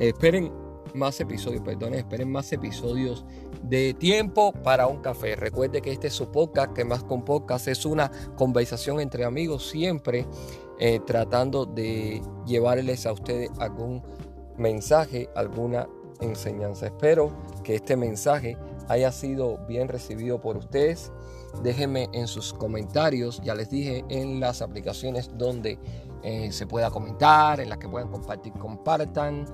esperen 0.00 0.52
más 0.94 1.20
episodios, 1.20 1.62
perdón, 1.62 1.94
esperen 1.94 2.30
más 2.32 2.52
episodios 2.52 3.24
de 3.62 3.94
tiempo 3.94 4.52
para 4.52 4.88
un 4.88 5.00
café. 5.02 5.36
Recuerde 5.36 5.80
que 5.80 5.92
este 5.92 6.08
es 6.08 6.14
su 6.14 6.32
podcast, 6.32 6.72
que 6.72 6.84
más 6.84 7.04
con 7.04 7.24
podcast 7.24 7.68
es 7.68 7.86
una 7.86 8.10
conversación 8.36 8.98
entre 9.00 9.24
amigos 9.24 9.68
siempre 9.68 10.26
eh, 10.80 10.98
tratando 11.06 11.66
de 11.66 12.22
llevarles 12.46 13.06
a 13.06 13.12
ustedes 13.12 13.50
algún 13.58 14.02
mensaje, 14.56 15.28
alguna 15.36 15.86
enseñanza. 16.20 16.86
Espero 16.86 17.30
que 17.62 17.76
este 17.76 17.96
mensaje 17.96 18.56
haya 18.88 19.12
sido 19.12 19.58
bien 19.68 19.88
recibido 19.88 20.40
por 20.40 20.56
ustedes. 20.56 21.12
Déjenme 21.62 22.08
en 22.12 22.26
sus 22.26 22.52
comentarios, 22.52 23.40
ya 23.42 23.54
les 23.54 23.70
dije, 23.70 24.04
en 24.08 24.40
las 24.40 24.62
aplicaciones 24.62 25.30
donde 25.36 25.78
eh, 26.22 26.50
se 26.50 26.66
pueda 26.66 26.90
comentar, 26.90 27.60
en 27.60 27.68
las 27.68 27.78
que 27.78 27.88
puedan 27.88 28.10
compartir, 28.10 28.52
compartan. 28.54 29.46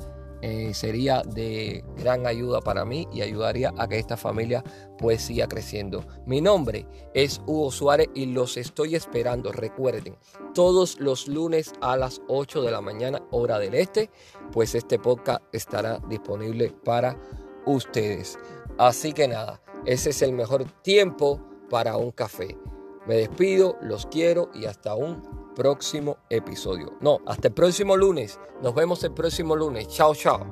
Eh, 0.48 0.74
sería 0.74 1.22
de 1.24 1.84
gran 1.96 2.24
ayuda 2.24 2.60
para 2.60 2.84
mí 2.84 3.08
y 3.12 3.20
ayudaría 3.20 3.74
a 3.76 3.88
que 3.88 3.98
esta 3.98 4.16
familia 4.16 4.62
pues 4.96 5.22
siga 5.22 5.48
creciendo. 5.48 6.06
Mi 6.24 6.40
nombre 6.40 6.86
es 7.14 7.40
Hugo 7.46 7.72
Suárez 7.72 8.10
y 8.14 8.26
los 8.26 8.56
estoy 8.56 8.94
esperando. 8.94 9.50
Recuerden, 9.50 10.16
todos 10.54 11.00
los 11.00 11.26
lunes 11.26 11.72
a 11.80 11.96
las 11.96 12.22
8 12.28 12.62
de 12.62 12.70
la 12.70 12.80
mañana, 12.80 13.22
hora 13.32 13.58
del 13.58 13.74
este, 13.74 14.08
pues 14.52 14.76
este 14.76 15.00
podcast 15.00 15.42
estará 15.52 15.98
disponible 16.08 16.72
para 16.84 17.20
ustedes. 17.64 18.38
Así 18.78 19.12
que 19.12 19.26
nada, 19.26 19.60
ese 19.84 20.10
es 20.10 20.22
el 20.22 20.32
mejor 20.32 20.64
tiempo 20.82 21.40
para 21.68 21.96
un 21.96 22.12
café. 22.12 22.56
Me 23.04 23.16
despido, 23.16 23.78
los 23.82 24.06
quiero 24.06 24.52
y 24.54 24.66
hasta 24.66 24.94
un 24.94 25.45
próximo 25.56 26.18
episodio. 26.30 26.92
No, 27.00 27.18
hasta 27.26 27.48
el 27.48 27.54
próximo 27.54 27.96
lunes. 27.96 28.38
Nos 28.62 28.74
vemos 28.74 29.02
el 29.02 29.12
próximo 29.12 29.56
lunes. 29.56 29.88
Chao, 29.88 30.14
chao. 30.14 30.46